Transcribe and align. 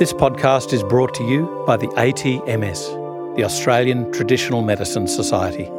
This 0.00 0.14
podcast 0.14 0.72
is 0.72 0.82
brought 0.82 1.12
to 1.16 1.24
you 1.24 1.62
by 1.66 1.76
the 1.76 1.88
ATMS, 1.88 3.36
the 3.36 3.44
Australian 3.44 4.10
Traditional 4.12 4.62
Medicine 4.62 5.06
Society. 5.06 5.70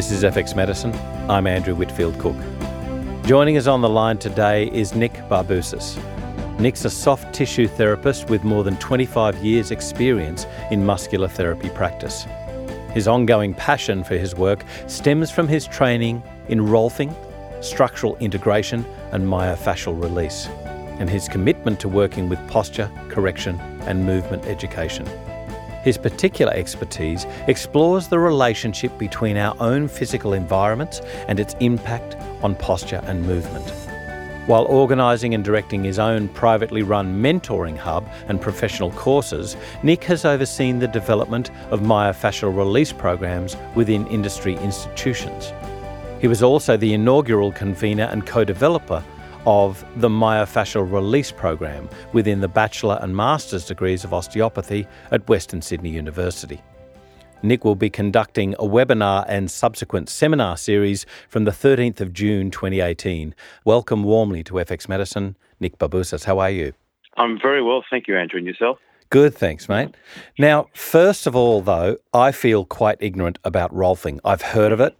This 0.00 0.12
is 0.12 0.22
FX 0.22 0.56
Medicine. 0.56 0.94
I'm 1.30 1.46
Andrew 1.46 1.74
Whitfield 1.74 2.18
Cook. 2.18 2.36
Joining 3.26 3.58
us 3.58 3.66
on 3.66 3.82
the 3.82 3.88
line 3.90 4.16
today 4.16 4.70
is 4.72 4.94
Nick 4.94 5.12
Barbousas. 5.28 5.98
Nick's 6.58 6.86
a 6.86 6.90
soft 6.90 7.34
tissue 7.34 7.68
therapist 7.68 8.30
with 8.30 8.42
more 8.42 8.64
than 8.64 8.78
25 8.78 9.44
years' 9.44 9.70
experience 9.70 10.46
in 10.70 10.86
muscular 10.86 11.28
therapy 11.28 11.68
practice. 11.68 12.24
His 12.94 13.06
ongoing 13.06 13.52
passion 13.52 14.02
for 14.02 14.16
his 14.16 14.34
work 14.34 14.64
stems 14.86 15.30
from 15.30 15.46
his 15.46 15.66
training 15.66 16.22
in 16.48 16.60
Rolfing, 16.60 17.14
structural 17.62 18.16
integration, 18.20 18.86
and 19.12 19.26
myofascial 19.26 20.02
release, 20.02 20.46
and 20.98 21.10
his 21.10 21.28
commitment 21.28 21.78
to 21.80 21.90
working 21.90 22.30
with 22.30 22.38
posture, 22.48 22.90
correction, 23.10 23.60
and 23.82 24.06
movement 24.06 24.46
education. 24.46 25.06
His 25.82 25.96
particular 25.96 26.52
expertise 26.52 27.26
explores 27.46 28.08
the 28.08 28.18
relationship 28.18 28.96
between 28.98 29.36
our 29.36 29.56
own 29.60 29.88
physical 29.88 30.34
environments 30.34 31.00
and 31.28 31.40
its 31.40 31.54
impact 31.60 32.16
on 32.42 32.54
posture 32.54 33.00
and 33.04 33.22
movement. 33.22 33.70
While 34.46 34.64
organising 34.64 35.34
and 35.34 35.44
directing 35.44 35.84
his 35.84 35.98
own 35.98 36.28
privately 36.28 36.82
run 36.82 37.22
mentoring 37.22 37.76
hub 37.76 38.08
and 38.26 38.40
professional 38.40 38.90
courses, 38.92 39.56
Nick 39.82 40.02
has 40.04 40.24
overseen 40.24 40.78
the 40.78 40.88
development 40.88 41.50
of 41.70 41.80
myofascial 41.80 42.56
release 42.56 42.92
programs 42.92 43.56
within 43.74 44.06
industry 44.08 44.56
institutions. 44.56 45.52
He 46.20 46.26
was 46.26 46.42
also 46.42 46.76
the 46.76 46.94
inaugural 46.94 47.52
convener 47.52 48.04
and 48.04 48.26
co 48.26 48.44
developer 48.44 49.04
of 49.46 49.84
the 50.00 50.08
myofascial 50.08 50.90
release 50.90 51.32
program 51.32 51.88
within 52.12 52.40
the 52.40 52.48
bachelor 52.48 52.98
and 53.02 53.14
master's 53.16 53.64
degrees 53.64 54.04
of 54.04 54.12
osteopathy 54.12 54.86
at 55.10 55.28
Western 55.28 55.62
Sydney 55.62 55.90
University. 55.90 56.60
Nick 57.42 57.64
will 57.64 57.74
be 57.74 57.88
conducting 57.88 58.54
a 58.54 58.64
webinar 58.64 59.24
and 59.26 59.50
subsequent 59.50 60.08
seminar 60.08 60.56
series 60.56 61.06
from 61.28 61.44
the 61.44 61.50
13th 61.50 62.00
of 62.00 62.12
June 62.12 62.50
2018. 62.50 63.34
Welcome 63.64 64.04
warmly 64.04 64.44
to 64.44 64.54
FX 64.54 64.88
Medicine, 64.88 65.36
Nick 65.58 65.78
Barbousas. 65.78 66.24
How 66.24 66.38
are 66.38 66.50
you? 66.50 66.74
I'm 67.16 67.38
very 67.40 67.62
well, 67.62 67.82
thank 67.90 68.08
you, 68.08 68.16
Andrew. 68.16 68.38
And 68.38 68.46
yourself? 68.46 68.78
Good, 69.08 69.34
thanks, 69.34 69.68
mate. 69.68 69.96
Now, 70.38 70.66
first 70.74 71.26
of 71.26 71.34
all, 71.34 71.62
though, 71.62 71.96
I 72.12 72.30
feel 72.30 72.64
quite 72.64 72.98
ignorant 73.00 73.38
about 73.42 73.74
Rolfing. 73.74 74.20
I've 74.24 74.42
heard 74.42 74.70
of 74.70 74.80
it. 74.80 74.96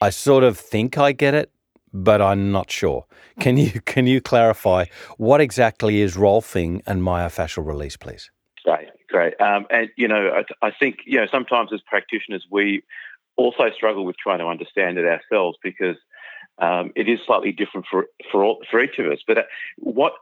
I 0.00 0.10
sort 0.10 0.44
of 0.44 0.56
think 0.56 0.96
I 0.96 1.12
get 1.12 1.34
it, 1.34 1.50
but 1.92 2.20
I'm 2.22 2.52
not 2.52 2.70
sure. 2.70 3.06
Can 3.38 3.56
you 3.56 3.80
can 3.86 4.06
you 4.06 4.20
clarify 4.20 4.86
what 5.16 5.40
exactly 5.40 6.00
is 6.00 6.16
Rolfing 6.16 6.82
and 6.86 7.02
myofascial 7.02 7.66
release, 7.66 7.96
please? 7.96 8.30
Great, 8.64 8.88
great. 9.08 9.40
Um, 9.40 9.66
and 9.70 9.88
you 9.96 10.08
know, 10.08 10.42
I, 10.62 10.66
I, 10.66 10.70
think 10.78 10.98
you 11.06 11.18
know 11.18 11.26
sometimes 11.30 11.70
as 11.72 11.80
practitioners 11.86 12.46
we 12.50 12.82
also 13.36 13.64
struggle 13.74 14.04
with 14.04 14.16
trying 14.16 14.38
to 14.38 14.46
understand 14.46 14.98
it 14.98 15.06
ourselves 15.06 15.58
because 15.62 15.96
um, 16.58 16.92
it 16.94 17.08
is 17.08 17.18
slightly 17.26 17.52
different 17.52 17.86
for 17.90 18.06
for 18.30 18.44
all, 18.44 18.58
for 18.70 18.82
each 18.82 18.98
of 18.98 19.06
us. 19.06 19.18
But 19.26 19.38
uh, 19.38 19.42
what 19.78 20.12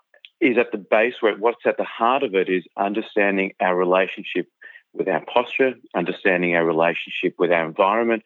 is 0.40 0.56
at 0.56 0.70
the 0.70 0.78
base, 0.78 1.14
where 1.20 1.36
what's 1.36 1.66
at 1.66 1.76
the 1.76 1.84
heart 1.84 2.22
of 2.22 2.34
it, 2.34 2.48
is 2.48 2.64
understanding 2.76 3.52
our 3.60 3.76
relationship 3.76 4.48
with 4.92 5.08
our 5.08 5.24
posture, 5.24 5.74
understanding 5.94 6.54
our 6.54 6.64
relationship 6.64 7.34
with 7.38 7.52
our 7.52 7.66
environment, 7.66 8.22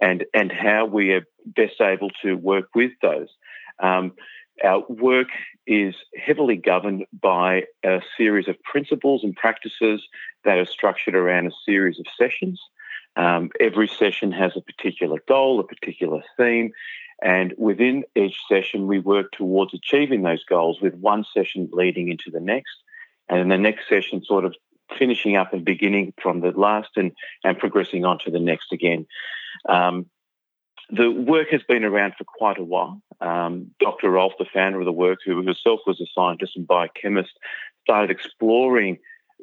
and 0.00 0.24
and 0.34 0.52
how 0.52 0.86
we 0.86 1.12
are 1.12 1.26
best 1.44 1.80
able 1.80 2.10
to 2.22 2.34
work 2.34 2.68
with 2.74 2.92
those. 3.00 3.28
Um, 3.78 4.12
our 4.62 4.84
work 4.88 5.28
is 5.66 5.94
heavily 6.16 6.56
governed 6.56 7.06
by 7.20 7.64
a 7.84 8.00
series 8.16 8.48
of 8.48 8.62
principles 8.62 9.24
and 9.24 9.34
practices 9.34 10.02
that 10.44 10.58
are 10.58 10.66
structured 10.66 11.14
around 11.14 11.46
a 11.46 11.52
series 11.64 11.98
of 11.98 12.06
sessions. 12.18 12.60
Um, 13.16 13.50
every 13.60 13.88
session 13.88 14.32
has 14.32 14.52
a 14.56 14.60
particular 14.60 15.18
goal, 15.26 15.60
a 15.60 15.64
particular 15.64 16.22
theme, 16.36 16.72
and 17.22 17.54
within 17.56 18.04
each 18.16 18.36
session, 18.48 18.88
we 18.88 18.98
work 18.98 19.30
towards 19.32 19.74
achieving 19.74 20.22
those 20.22 20.44
goals 20.44 20.80
with 20.80 20.94
one 20.94 21.24
session 21.32 21.68
leading 21.72 22.08
into 22.08 22.30
the 22.30 22.40
next, 22.40 22.74
and 23.28 23.38
then 23.38 23.48
the 23.48 23.58
next 23.58 23.88
session 23.88 24.24
sort 24.24 24.44
of 24.44 24.54
finishing 24.98 25.36
up 25.36 25.52
and 25.52 25.64
beginning 25.64 26.12
from 26.22 26.40
the 26.40 26.50
last 26.50 26.90
and, 26.96 27.12
and 27.44 27.58
progressing 27.58 28.04
on 28.04 28.18
to 28.24 28.30
the 28.30 28.38
next 28.38 28.72
again. 28.72 29.06
Um, 29.68 30.06
the 30.90 31.10
work 31.10 31.48
has 31.50 31.62
been 31.62 31.84
around 31.84 32.14
for 32.18 32.24
quite 32.24 32.58
a 32.58 32.64
while. 32.64 33.00
Um, 33.20 33.70
Dr. 33.80 34.10
Rolf, 34.10 34.34
the 34.38 34.46
founder 34.52 34.80
of 34.80 34.84
the 34.84 34.92
work, 34.92 35.20
who 35.24 35.42
herself 35.46 35.80
was 35.86 36.00
a 36.00 36.06
scientist 36.14 36.52
and 36.56 36.66
biochemist, 36.66 37.32
started 37.82 38.10
exploring 38.10 38.98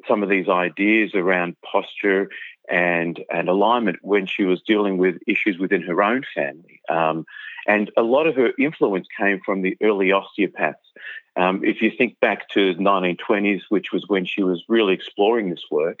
some 0.06 0.22
of 0.22 0.28
these 0.28 0.48
ideas 0.48 1.12
around 1.14 1.56
posture 1.62 2.28
and 2.70 3.20
and 3.30 3.48
alignment 3.48 3.98
when 4.02 4.26
she 4.26 4.44
was 4.44 4.62
dealing 4.62 4.98
with 4.98 5.16
issues 5.26 5.58
within 5.58 5.82
her 5.82 6.02
own 6.02 6.22
family. 6.34 6.80
Um, 6.88 7.26
and 7.66 7.90
a 7.96 8.02
lot 8.02 8.26
of 8.26 8.36
her 8.36 8.52
influence 8.58 9.06
came 9.18 9.40
from 9.44 9.62
the 9.62 9.76
early 9.82 10.12
osteopaths. 10.12 10.78
Um, 11.36 11.62
if 11.64 11.82
you 11.82 11.90
think 11.96 12.18
back 12.20 12.48
to 12.50 12.74
the 12.74 12.80
1920s, 12.80 13.62
which 13.68 13.92
was 13.92 14.04
when 14.08 14.24
she 14.24 14.42
was 14.42 14.64
really 14.68 14.94
exploring 14.94 15.50
this 15.50 15.64
work, 15.70 15.98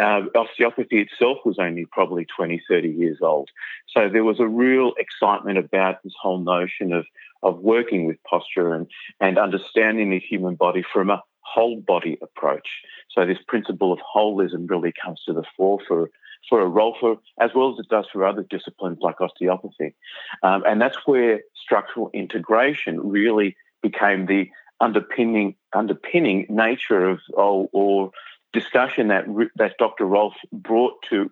uh, 0.00 0.22
osteopathy 0.34 1.00
itself 1.00 1.38
was 1.44 1.58
only 1.58 1.86
probably 1.86 2.26
20, 2.36 2.62
30 2.68 2.88
years 2.88 3.18
old. 3.22 3.48
So 3.88 4.08
there 4.08 4.24
was 4.24 4.40
a 4.40 4.46
real 4.46 4.92
excitement 4.98 5.56
about 5.56 6.02
this 6.02 6.12
whole 6.20 6.38
notion 6.38 6.92
of, 6.92 7.06
of 7.42 7.58
working 7.58 8.06
with 8.06 8.22
posture 8.24 8.74
and, 8.74 8.86
and 9.20 9.38
understanding 9.38 10.10
the 10.10 10.20
human 10.20 10.56
body 10.56 10.84
from 10.92 11.10
a 11.10 11.22
whole 11.54 11.80
body 11.80 12.18
approach. 12.22 12.68
So 13.10 13.24
this 13.26 13.38
principle 13.46 13.92
of 13.92 13.98
holism 14.14 14.68
really 14.68 14.92
comes 15.02 15.22
to 15.26 15.32
the 15.32 15.44
fore 15.56 15.78
for, 15.86 16.10
for 16.48 16.60
a 16.60 16.70
Rolfer, 16.70 17.18
as 17.40 17.50
well 17.54 17.72
as 17.72 17.78
it 17.78 17.88
does 17.88 18.06
for 18.12 18.24
other 18.24 18.44
disciplines 18.48 18.98
like 19.00 19.20
osteopathy. 19.20 19.94
Um, 20.42 20.62
and 20.66 20.80
that's 20.80 20.98
where 21.06 21.40
structural 21.54 22.10
integration 22.12 23.00
really 23.08 23.56
became 23.82 24.26
the 24.26 24.48
underpinning 24.80 25.56
underpinning 25.72 26.46
nature 26.48 27.08
of 27.08 27.18
or, 27.32 27.68
or 27.72 28.10
discussion 28.52 29.08
that 29.08 29.24
that 29.56 29.74
Dr. 29.78 30.04
Rolf 30.04 30.34
brought 30.52 30.94
to 31.10 31.30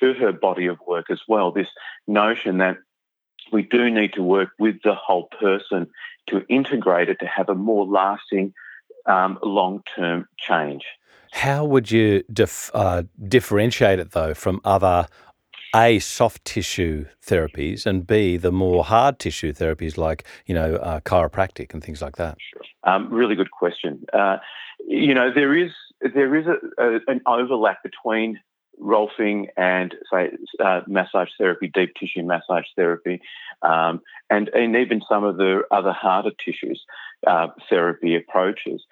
to 0.00 0.12
her 0.14 0.32
body 0.32 0.66
of 0.66 0.78
work 0.86 1.06
as 1.10 1.20
well. 1.28 1.50
This 1.50 1.68
notion 2.06 2.58
that 2.58 2.76
we 3.52 3.62
do 3.62 3.90
need 3.90 4.12
to 4.14 4.22
work 4.22 4.50
with 4.58 4.76
the 4.82 4.94
whole 4.94 5.28
person 5.40 5.86
to 6.28 6.44
integrate 6.48 7.08
it 7.08 7.18
to 7.20 7.26
have 7.26 7.48
a 7.48 7.54
more 7.54 7.86
lasting, 7.86 8.52
um, 9.06 9.38
long 9.42 9.82
term 9.96 10.26
change. 10.38 10.82
How 11.32 11.64
would 11.64 11.90
you 11.90 12.22
dif- 12.32 12.70
uh, 12.74 13.04
differentiate 13.26 13.98
it 13.98 14.12
though 14.12 14.34
from 14.34 14.60
other 14.64 15.08
a 15.74 15.98
soft 15.98 16.44
tissue 16.44 17.04
therapies 17.26 17.84
and 17.84 18.06
b 18.06 18.36
the 18.36 18.52
more 18.52 18.84
hard 18.84 19.18
tissue 19.18 19.52
therapies 19.52 19.98
like 19.98 20.24
you 20.46 20.54
know 20.54 20.76
uh, 20.76 21.00
chiropractic 21.00 21.74
and 21.74 21.82
things 21.82 22.00
like 22.00 22.16
that? 22.16 22.36
Sure. 22.52 22.92
Um, 22.92 23.12
really 23.12 23.34
good 23.34 23.50
question. 23.50 24.04
Uh, 24.12 24.36
you 24.86 25.14
know 25.14 25.30
there 25.34 25.56
is 25.56 25.72
there 26.14 26.36
is 26.36 26.46
a, 26.46 26.82
a, 26.82 27.00
an 27.08 27.20
overlap 27.26 27.82
between 27.82 28.38
Rolfing 28.84 29.46
and 29.56 29.94
say 30.12 30.30
uh, 30.62 30.82
massage 30.86 31.30
therapy, 31.38 31.70
deep 31.72 31.94
tissue 31.98 32.22
massage 32.22 32.66
therapy, 32.76 33.20
um, 33.62 34.00
and 34.28 34.48
and 34.50 34.76
even 34.76 35.00
some 35.08 35.24
of 35.24 35.38
the 35.38 35.62
other 35.70 35.92
harder 35.92 36.32
tissues 36.44 36.84
uh, 37.26 37.48
therapy 37.70 38.14
approaches. 38.14 38.82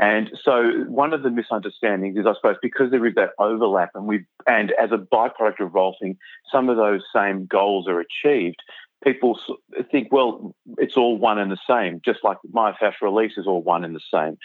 And 0.00 0.30
so 0.42 0.84
one 0.86 1.12
of 1.12 1.22
the 1.22 1.30
misunderstandings 1.30 2.16
is, 2.16 2.26
I 2.26 2.34
suppose, 2.34 2.56
because 2.62 2.90
there 2.90 3.04
is 3.06 3.16
that 3.16 3.30
overlap, 3.38 3.90
and 3.94 4.06
we 4.06 4.24
and 4.46 4.72
as 4.80 4.90
a 4.92 4.98
byproduct 4.98 5.60
of 5.60 5.72
Rolfing, 5.72 6.16
some 6.50 6.68
of 6.68 6.76
those 6.76 7.02
same 7.14 7.46
goals 7.46 7.88
are 7.88 8.00
achieved. 8.00 8.62
People 9.02 9.38
think, 9.90 10.12
well, 10.12 10.54
it's 10.78 10.96
all 10.96 11.18
one 11.18 11.38
and 11.38 11.50
the 11.50 11.58
same, 11.68 12.00
just 12.04 12.20
like 12.22 12.36
myofascial 12.52 13.02
release 13.02 13.32
is 13.36 13.46
all 13.46 13.62
one 13.62 13.82
and 13.84 13.96
the 13.96 14.00
same. 14.12 14.36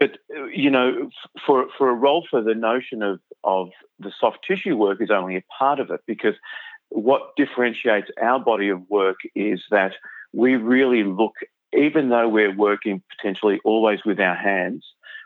But 0.00 0.18
you 0.52 0.70
know, 0.70 1.08
for 1.46 1.66
for 1.78 1.90
a 1.90 1.96
Rolfer, 1.96 2.44
the 2.44 2.54
notion 2.54 3.02
of 3.02 3.20
of 3.44 3.68
the 3.98 4.12
soft 4.18 4.38
tissue 4.46 4.76
work 4.76 5.00
is 5.00 5.10
only 5.10 5.36
a 5.36 5.44
part 5.56 5.80
of 5.80 5.90
it 5.90 6.00
because 6.06 6.34
what 6.88 7.34
differentiates 7.36 8.08
our 8.20 8.38
body 8.38 8.68
of 8.68 8.80
work 8.88 9.16
is 9.34 9.62
that 9.70 9.92
we 10.32 10.56
really 10.56 11.04
look, 11.04 11.34
even 11.72 12.08
though 12.08 12.28
we're 12.28 12.54
working 12.54 13.02
potentially 13.16 13.60
always 13.64 14.00
with 14.04 14.20
our 14.20 14.34
hands, 14.34 14.84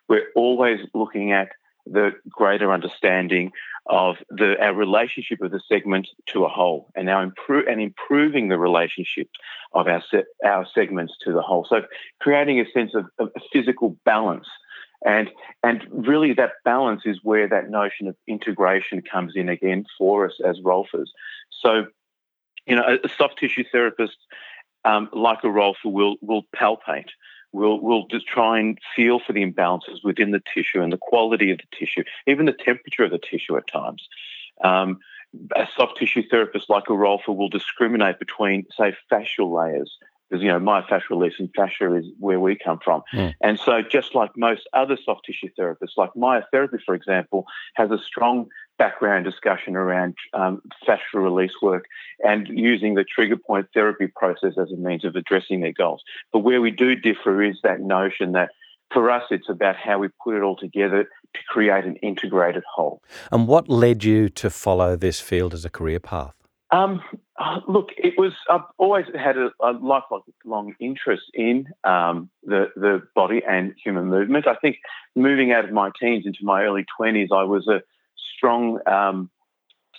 we're 0.08 0.28
always 0.36 0.80
looking 0.94 1.32
at 1.32 1.48
the 1.90 2.12
greater 2.28 2.72
understanding 2.72 3.52
of 3.86 4.16
the, 4.28 4.56
our 4.60 4.74
relationship 4.74 5.40
of 5.40 5.50
the 5.50 5.60
segment 5.66 6.08
to 6.26 6.44
a 6.44 6.48
whole, 6.48 6.90
and 6.94 7.06
now 7.06 7.22
improve 7.22 7.66
and 7.66 7.80
improving 7.80 8.48
the 8.48 8.58
relationship 8.58 9.28
of 9.72 9.88
our 9.88 10.02
se- 10.10 10.24
our 10.44 10.66
segments 10.74 11.14
to 11.24 11.32
the 11.32 11.42
whole. 11.42 11.66
So 11.68 11.82
creating 12.20 12.60
a 12.60 12.70
sense 12.70 12.94
of, 12.94 13.06
of 13.18 13.30
physical 13.52 13.96
balance, 14.04 14.46
and 15.04 15.30
and 15.62 15.86
really 15.90 16.34
that 16.34 16.52
balance 16.64 17.02
is 17.04 17.18
where 17.22 17.48
that 17.48 17.70
notion 17.70 18.08
of 18.08 18.16
integration 18.26 19.02
comes 19.02 19.32
in 19.36 19.48
again 19.48 19.84
for 19.96 20.26
us 20.26 20.34
as 20.44 20.60
Rolfers. 20.60 21.08
So, 21.62 21.86
you 22.66 22.76
know, 22.76 22.98
a, 23.02 23.08
soft 23.08 23.38
tissue 23.38 23.64
therapist 23.72 24.18
um, 24.84 25.08
like 25.12 25.44
a 25.44 25.48
Rolfer 25.48 25.86
will 25.86 26.16
will 26.20 26.42
palpate 26.54 27.10
We'll, 27.52 27.80
we'll 27.80 28.06
just 28.08 28.26
try 28.26 28.60
and 28.60 28.78
feel 28.94 29.20
for 29.20 29.32
the 29.32 29.44
imbalances 29.44 30.04
within 30.04 30.32
the 30.32 30.42
tissue 30.54 30.82
and 30.82 30.92
the 30.92 30.98
quality 30.98 31.50
of 31.50 31.58
the 31.58 31.76
tissue, 31.76 32.04
even 32.26 32.46
the 32.46 32.52
temperature 32.52 33.04
of 33.04 33.10
the 33.10 33.18
tissue 33.18 33.56
at 33.56 33.66
times. 33.66 34.06
Um, 34.62 34.98
a 35.56 35.66
soft 35.76 35.98
tissue 35.98 36.22
therapist 36.28 36.70
like 36.70 36.84
a 36.88 36.92
Rolfer 36.92 37.36
will 37.36 37.48
discriminate 37.48 38.18
between, 38.18 38.66
say, 38.76 38.94
fascial 39.10 39.52
layers, 39.52 39.96
because 40.28 40.42
you 40.42 40.48
know 40.48 40.60
myofascial 40.60 41.10
release 41.10 41.34
and 41.38 41.50
fascia 41.54 41.94
is 41.94 42.06
where 42.18 42.40
we 42.40 42.56
come 42.56 42.78
from. 42.82 43.02
Mm. 43.14 43.34
And 43.40 43.58
so, 43.58 43.82
just 43.82 44.14
like 44.14 44.30
most 44.36 44.68
other 44.72 44.96
soft 45.02 45.24
tissue 45.26 45.48
therapists, 45.58 45.96
like 45.96 46.10
myotherapy, 46.14 46.82
for 46.84 46.94
example, 46.94 47.44
has 47.74 47.90
a 47.90 47.98
strong 47.98 48.48
background 48.78 49.24
discussion 49.24 49.76
around 49.76 50.14
um, 50.32 50.62
fascial 50.86 51.22
release 51.22 51.52
work 51.60 51.84
and 52.20 52.48
using 52.48 52.94
the 52.94 53.04
trigger 53.04 53.36
point 53.36 53.66
therapy 53.74 54.06
process 54.06 54.54
as 54.60 54.70
a 54.70 54.76
means 54.76 55.04
of 55.04 55.16
addressing 55.16 55.60
their 55.60 55.72
goals. 55.72 56.02
But 56.32 56.40
where 56.40 56.60
we 56.60 56.70
do 56.70 56.94
differ 56.94 57.42
is 57.42 57.58
that 57.62 57.80
notion 57.80 58.32
that 58.32 58.50
for 58.92 59.10
us, 59.10 59.24
it's 59.30 59.48
about 59.48 59.76
how 59.76 59.98
we 59.98 60.08
put 60.24 60.34
it 60.34 60.42
all 60.42 60.56
together 60.56 61.04
to 61.04 61.40
create 61.48 61.84
an 61.84 61.96
integrated 61.96 62.62
whole. 62.74 63.02
And 63.30 63.46
what 63.46 63.68
led 63.68 64.04
you 64.04 64.28
to 64.30 64.48
follow 64.48 64.96
this 64.96 65.20
field 65.20 65.52
as 65.52 65.64
a 65.64 65.70
career 65.70 66.00
path? 66.00 66.34
Um, 66.70 67.02
look, 67.66 67.90
it 67.96 68.14
was. 68.18 68.32
I've 68.50 68.60
always 68.76 69.06
had 69.14 69.36
a, 69.38 69.50
a 69.62 69.72
lifelong 69.72 70.74
interest 70.80 71.24
in 71.32 71.66
um, 71.84 72.28
the 72.44 72.66
the 72.76 73.02
body 73.14 73.42
and 73.48 73.74
human 73.82 74.06
movement. 74.06 74.46
I 74.46 74.54
think 74.54 74.76
moving 75.16 75.50
out 75.52 75.64
of 75.64 75.72
my 75.72 75.90
teens 75.98 76.24
into 76.26 76.40
my 76.42 76.64
early 76.64 76.84
twenties, 76.96 77.30
I 77.32 77.44
was 77.44 77.66
a 77.68 77.80
strong 78.38 78.78
um, 78.86 79.30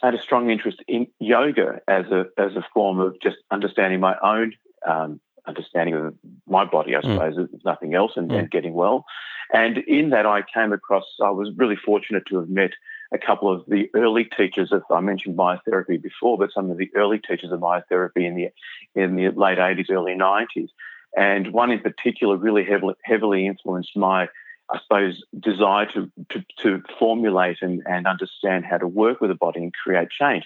had 0.01 0.15
a 0.15 0.21
strong 0.21 0.49
interest 0.49 0.81
in 0.87 1.07
yoga 1.19 1.81
as 1.87 2.05
a 2.05 2.25
as 2.37 2.55
a 2.55 2.65
form 2.73 2.99
of 2.99 3.19
just 3.21 3.37
understanding 3.51 3.99
my 3.99 4.15
own 4.23 4.53
um, 4.87 5.19
understanding 5.45 5.95
of 5.95 6.15
my 6.47 6.63
body, 6.65 6.95
I 6.95 6.99
hmm. 6.99 7.13
suppose, 7.13 7.35
mm. 7.35 7.53
if 7.53 7.65
nothing 7.65 7.95
else, 7.95 8.13
and, 8.15 8.29
mm. 8.29 8.37
and, 8.37 8.51
getting 8.51 8.73
well. 8.73 9.05
And 9.51 9.79
in 9.79 10.11
that, 10.11 10.25
I 10.25 10.43
came 10.53 10.71
across. 10.71 11.05
I 11.21 11.31
was 11.31 11.51
really 11.57 11.75
fortunate 11.75 12.23
to 12.27 12.37
have 12.37 12.49
met 12.49 12.71
a 13.11 13.17
couple 13.17 13.51
of 13.51 13.65
the 13.67 13.89
early 13.95 14.25
teachers 14.25 14.71
of. 14.71 14.83
I 14.91 15.01
mentioned 15.01 15.37
myotherapy 15.37 16.01
before, 16.01 16.37
but 16.37 16.51
some 16.53 16.69
of 16.69 16.77
the 16.77 16.89
early 16.95 17.19
teachers 17.19 17.51
of 17.51 17.59
myotherapy 17.59 18.27
in 18.27 18.35
the 18.35 18.49
in 18.95 19.15
the 19.15 19.29
late 19.29 19.57
'80s, 19.57 19.89
early 19.89 20.13
'90s, 20.13 20.69
and 21.17 21.51
one 21.51 21.71
in 21.71 21.79
particular 21.79 22.37
really 22.37 22.63
heavily 22.63 22.93
heavily 23.03 23.47
influenced 23.47 23.97
my 23.97 24.27
I 24.71 24.79
suppose, 24.79 25.23
desire 25.39 25.87
to, 25.93 26.11
to, 26.29 26.45
to 26.59 26.83
formulate 26.99 27.57
and, 27.61 27.81
and 27.85 28.07
understand 28.07 28.65
how 28.65 28.77
to 28.77 28.87
work 28.87 29.21
with 29.21 29.29
the 29.29 29.35
body 29.35 29.61
and 29.61 29.73
create 29.73 30.09
change. 30.09 30.45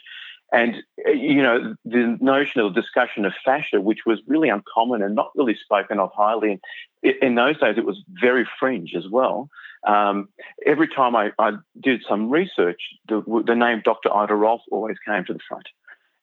And, 0.54 0.84
you 1.06 1.42
know, 1.42 1.76
the 1.84 2.16
notion 2.22 2.62
of 2.62 2.76
discussion 2.76 3.26
of 3.26 3.34
fascia, 3.44 3.82
which 3.82 4.06
was 4.06 4.20
really 4.28 4.50
uncommon 4.50 5.02
and 5.02 5.16
not 5.16 5.32
really 5.36 5.56
spoken 5.56 6.00
of 6.00 6.12
highly, 6.16 6.62
in 7.02 7.34
those 7.34 7.60
days 7.60 7.76
it 7.78 7.86
was 7.86 8.04
very 8.08 8.48
fringe 8.60 8.94
as 8.96 9.10
well. 9.10 9.50
Um, 9.86 10.30
every 10.66 10.88
time 10.88 11.16
I, 11.16 11.32
I, 11.40 11.54
did 11.82 12.04
some 12.08 12.30
research, 12.30 12.80
the, 13.10 13.22
the, 13.46 13.56
name 13.56 13.82
Dr. 13.84 14.16
Ida 14.16 14.36
Rolf 14.36 14.62
always 14.72 14.98
came 15.06 15.26
to 15.26 15.34
the 15.34 15.40
front. 15.50 15.68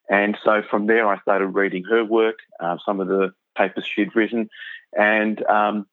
And 0.08 0.38
so 0.42 0.62
from 0.70 0.86
there, 0.86 1.08
I 1.08 1.20
started 1.20 1.48
reading 1.48 1.84
her 1.90 2.04
work, 2.04 2.36
uh, 2.60 2.78
some 2.86 3.00
of 3.00 3.08
the 3.08 3.32
papers 3.58 3.84
she'd 3.84 4.14
written, 4.16 4.48
and 4.96 5.44
um, 5.46 5.86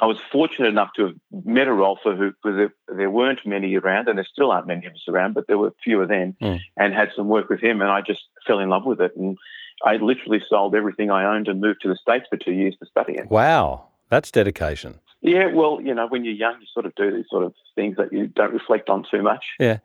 I 0.00 0.06
was 0.06 0.16
fortunate 0.32 0.68
enough 0.68 0.90
to 0.96 1.06
have 1.06 1.14
met 1.44 1.68
a 1.68 1.70
Rolfer 1.70 2.16
who, 2.16 2.32
there, 2.42 2.74
there, 2.88 3.10
weren't 3.10 3.46
many 3.46 3.76
around, 3.76 4.08
and 4.08 4.18
there 4.18 4.26
still 4.30 4.50
aren't 4.50 4.66
many 4.66 4.86
of 4.86 4.92
us 4.92 5.04
around, 5.08 5.34
but 5.34 5.46
there 5.46 5.58
were 5.58 5.72
fewer 5.84 6.06
then, 6.06 6.34
mm. 6.42 6.60
and 6.76 6.92
had 6.92 7.10
some 7.14 7.28
work 7.28 7.48
with 7.48 7.62
him, 7.62 7.80
and 7.80 7.90
I 7.90 8.00
just 8.00 8.22
fell 8.46 8.58
in 8.58 8.68
love 8.70 8.84
with 8.84 9.00
it. 9.00 9.12
And 9.16 9.38
I 9.84 9.96
literally 9.96 10.42
sold 10.48 10.74
everything 10.74 11.10
I 11.10 11.36
owned 11.36 11.46
and 11.46 11.60
moved 11.60 11.82
to 11.82 11.88
the 11.88 11.96
States 11.96 12.26
for 12.28 12.36
two 12.36 12.52
years 12.52 12.76
to 12.80 12.86
study 12.86 13.14
it. 13.14 13.30
Wow, 13.30 13.86
that's 14.08 14.30
dedication. 14.30 14.98
Yeah, 15.24 15.46
well, 15.54 15.80
you 15.82 15.94
know, 15.94 16.06
when 16.06 16.22
you're 16.22 16.34
young, 16.34 16.60
you 16.60 16.66
sort 16.70 16.84
of 16.84 16.94
do 16.96 17.10
these 17.10 17.24
sort 17.30 17.44
of 17.44 17.54
things 17.74 17.96
that 17.96 18.12
you 18.12 18.26
don't 18.26 18.52
reflect 18.52 18.90
on 18.90 19.06
too 19.10 19.22
much. 19.22 19.42
Yeah, 19.58 19.78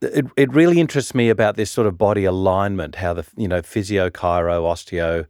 it 0.00 0.26
it 0.36 0.52
really 0.52 0.78
interests 0.78 1.16
me 1.16 1.30
about 1.30 1.56
this 1.56 1.68
sort 1.72 1.88
of 1.88 1.98
body 1.98 2.24
alignment, 2.24 2.94
how 2.94 3.12
the 3.12 3.26
you 3.36 3.48
know 3.48 3.60
physio, 3.60 4.08
chiro, 4.08 4.62
osteo, 4.62 5.26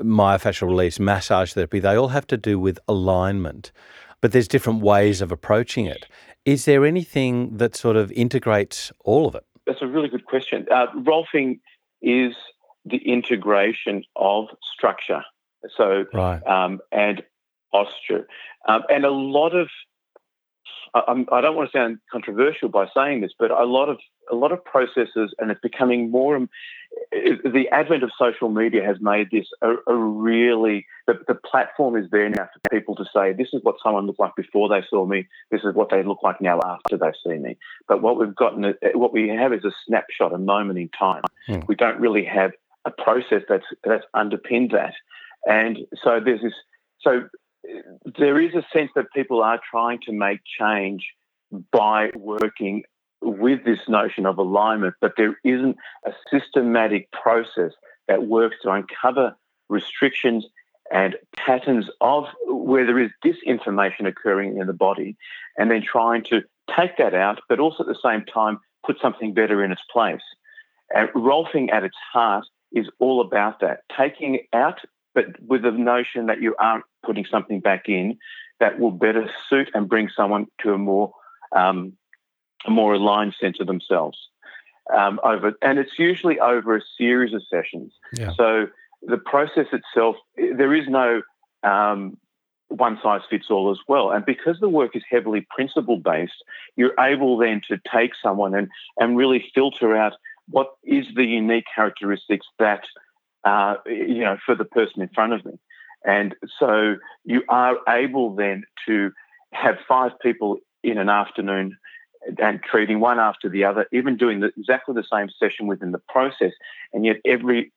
myofascial 0.00 0.66
release, 0.66 0.98
massage 0.98 1.52
therapy, 1.52 1.78
they 1.78 1.94
all 1.94 2.08
have 2.08 2.26
to 2.28 2.36
do 2.36 2.58
with 2.58 2.78
alignment, 2.88 3.72
but 4.20 4.32
there's 4.32 4.48
different 4.48 4.82
ways 4.82 5.20
of 5.20 5.32
approaching 5.32 5.86
it. 5.86 6.06
Is 6.44 6.64
there 6.64 6.84
anything 6.84 7.56
that 7.56 7.76
sort 7.76 7.96
of 7.96 8.10
integrates 8.12 8.92
all 9.04 9.26
of 9.26 9.34
it? 9.34 9.44
That's 9.66 9.82
a 9.82 9.86
really 9.86 10.08
good 10.08 10.24
question. 10.24 10.66
Uh, 10.72 10.86
Rolfing 10.96 11.60
is 12.00 12.34
the 12.84 12.98
integration 12.98 14.04
of 14.16 14.46
structure, 14.76 15.22
so 15.76 16.04
right. 16.12 16.44
um, 16.46 16.80
and 16.90 17.22
posture, 17.70 18.26
um, 18.66 18.82
and 18.90 19.04
a 19.04 19.10
lot 19.10 19.54
of 19.54 19.68
I, 20.94 21.24
I, 21.32 21.40
don't 21.40 21.56
want 21.56 21.70
to 21.70 21.78
sound 21.78 21.98
controversial 22.10 22.68
by 22.68 22.86
saying 22.94 23.20
this, 23.20 23.32
but 23.38 23.50
a 23.50 23.64
lot 23.64 23.88
of 23.88 23.98
a 24.30 24.34
lot 24.34 24.52
of 24.52 24.64
processes, 24.64 25.34
and 25.38 25.50
it's 25.50 25.60
becoming 25.60 26.10
more. 26.10 26.38
The 27.10 27.64
advent 27.72 28.02
of 28.02 28.10
social 28.18 28.50
media 28.50 28.84
has 28.84 28.96
made 29.00 29.30
this 29.30 29.46
a, 29.62 29.74
a 29.86 29.94
really 29.94 30.86
the, 31.06 31.14
the, 31.26 31.34
platform 31.34 31.96
is 31.96 32.10
there 32.10 32.28
now 32.28 32.48
for 32.52 32.70
people 32.70 32.94
to 32.96 33.04
say 33.14 33.32
this 33.32 33.48
is 33.52 33.60
what 33.62 33.76
someone 33.82 34.06
looked 34.06 34.20
like 34.20 34.36
before 34.36 34.68
they 34.68 34.84
saw 34.90 35.06
me. 35.06 35.26
This 35.50 35.62
is 35.64 35.74
what 35.74 35.88
they 35.90 36.02
look 36.02 36.22
like 36.22 36.40
now 36.40 36.60
after 36.62 36.98
they 36.98 37.12
see 37.24 37.38
me. 37.38 37.56
But 37.88 38.02
what 38.02 38.18
we've 38.18 38.34
gotten, 38.34 38.74
what 38.94 39.12
we 39.12 39.28
have 39.28 39.52
is 39.52 39.64
a 39.64 39.72
snapshot, 39.86 40.34
a 40.34 40.38
moment 40.38 40.78
in 40.78 40.90
time. 40.90 41.22
Hmm. 41.46 41.60
We 41.66 41.76
don't 41.76 41.98
really 41.98 42.24
have 42.24 42.52
a 42.84 42.90
process 42.90 43.42
that's 43.48 43.66
that's 43.84 44.04
underpinned 44.14 44.72
that, 44.72 44.94
and 45.46 45.78
so 46.02 46.20
there's 46.22 46.42
this. 46.42 46.54
So 47.00 47.28
there 48.18 48.40
is 48.40 48.54
a 48.54 48.64
sense 48.72 48.90
that 48.96 49.06
people 49.14 49.42
are 49.42 49.60
trying 49.70 50.00
to 50.06 50.12
make 50.12 50.40
change 50.58 51.04
by 51.72 52.10
working 52.14 52.82
with 53.22 53.64
this 53.64 53.78
notion 53.88 54.26
of 54.26 54.38
alignment, 54.38 54.94
but 55.00 55.12
there 55.16 55.38
isn't 55.44 55.76
a 56.04 56.12
systematic 56.30 57.10
process 57.12 57.72
that 58.08 58.24
works 58.24 58.56
to 58.62 58.70
uncover 58.70 59.36
restrictions 59.68 60.46
and 60.92 61.16
patterns 61.36 61.88
of 62.00 62.26
where 62.46 62.84
there 62.84 62.98
is 62.98 63.10
disinformation 63.24 64.06
occurring 64.06 64.58
in 64.58 64.66
the 64.66 64.72
body, 64.72 65.16
and 65.56 65.70
then 65.70 65.82
trying 65.82 66.22
to 66.24 66.42
take 66.76 66.96
that 66.98 67.14
out, 67.14 67.40
but 67.48 67.60
also 67.60 67.82
at 67.82 67.86
the 67.86 67.98
same 68.02 68.24
time 68.24 68.58
put 68.84 69.00
something 69.00 69.32
better 69.32 69.64
in 69.64 69.72
its 69.72 69.82
place. 69.90 70.22
And 70.94 71.08
Rolfing 71.10 71.72
at 71.72 71.84
its 71.84 71.96
heart 72.12 72.44
is 72.72 72.88
all 72.98 73.20
about 73.20 73.60
that, 73.60 73.80
taking 73.96 74.40
out, 74.52 74.80
but 75.14 75.26
with 75.46 75.62
the 75.62 75.70
notion 75.70 76.26
that 76.26 76.42
you 76.42 76.54
aren't 76.58 76.84
putting 77.04 77.24
something 77.24 77.60
back 77.60 77.88
in 77.88 78.18
that 78.60 78.78
will 78.78 78.90
better 78.90 79.30
suit 79.48 79.70
and 79.74 79.88
bring 79.88 80.08
someone 80.14 80.46
to 80.60 80.74
a 80.74 80.78
more 80.78 81.12
um, 81.56 81.94
a 82.66 82.70
more 82.70 82.94
aligned 82.94 83.34
sense 83.40 83.58
of 83.60 83.66
themselves. 83.66 84.18
Um, 84.92 85.20
over 85.22 85.52
and 85.62 85.78
it's 85.78 85.98
usually 85.98 86.40
over 86.40 86.76
a 86.76 86.80
series 86.98 87.32
of 87.34 87.42
sessions. 87.48 87.92
Yeah. 88.12 88.32
So 88.36 88.66
the 89.02 89.16
process 89.16 89.66
itself, 89.72 90.16
there 90.36 90.74
is 90.74 90.88
no 90.88 91.22
um, 91.62 92.18
one 92.68 92.98
size 93.02 93.20
fits 93.28 93.46
all 93.50 93.70
as 93.70 93.78
well. 93.86 94.10
And 94.10 94.24
because 94.24 94.58
the 94.60 94.68
work 94.68 94.96
is 94.96 95.02
heavily 95.08 95.46
principle 95.54 95.98
based, 95.98 96.44
you're 96.76 96.98
able 96.98 97.36
then 97.36 97.60
to 97.68 97.78
take 97.92 98.12
someone 98.22 98.54
and, 98.54 98.68
and 98.98 99.16
really 99.16 99.44
filter 99.54 99.96
out 99.96 100.14
what 100.48 100.68
is 100.84 101.06
the 101.14 101.24
unique 101.24 101.64
characteristics 101.74 102.46
that, 102.58 102.82
uh, 103.44 103.76
you 103.86 104.20
know, 104.20 104.36
for 104.44 104.54
the 104.54 104.64
person 104.64 105.02
in 105.02 105.08
front 105.08 105.32
of 105.32 105.44
me. 105.44 105.52
And 106.04 106.34
so 106.58 106.96
you 107.24 107.42
are 107.48 107.76
able 107.88 108.34
then 108.34 108.64
to 108.86 109.12
have 109.52 109.76
five 109.86 110.12
people 110.20 110.58
in 110.82 110.98
an 110.98 111.08
afternoon 111.08 111.76
and 112.38 112.62
treating 112.62 113.00
one 113.00 113.18
after 113.18 113.48
the 113.48 113.64
other, 113.64 113.86
even 113.92 114.16
doing 114.16 114.40
the, 114.40 114.52
exactly 114.56 114.94
the 114.94 115.04
same 115.10 115.28
session 115.38 115.66
within 115.66 115.92
the 115.92 116.00
process. 116.08 116.52
And 116.92 117.04
yet 117.04 117.16
every 117.24 117.72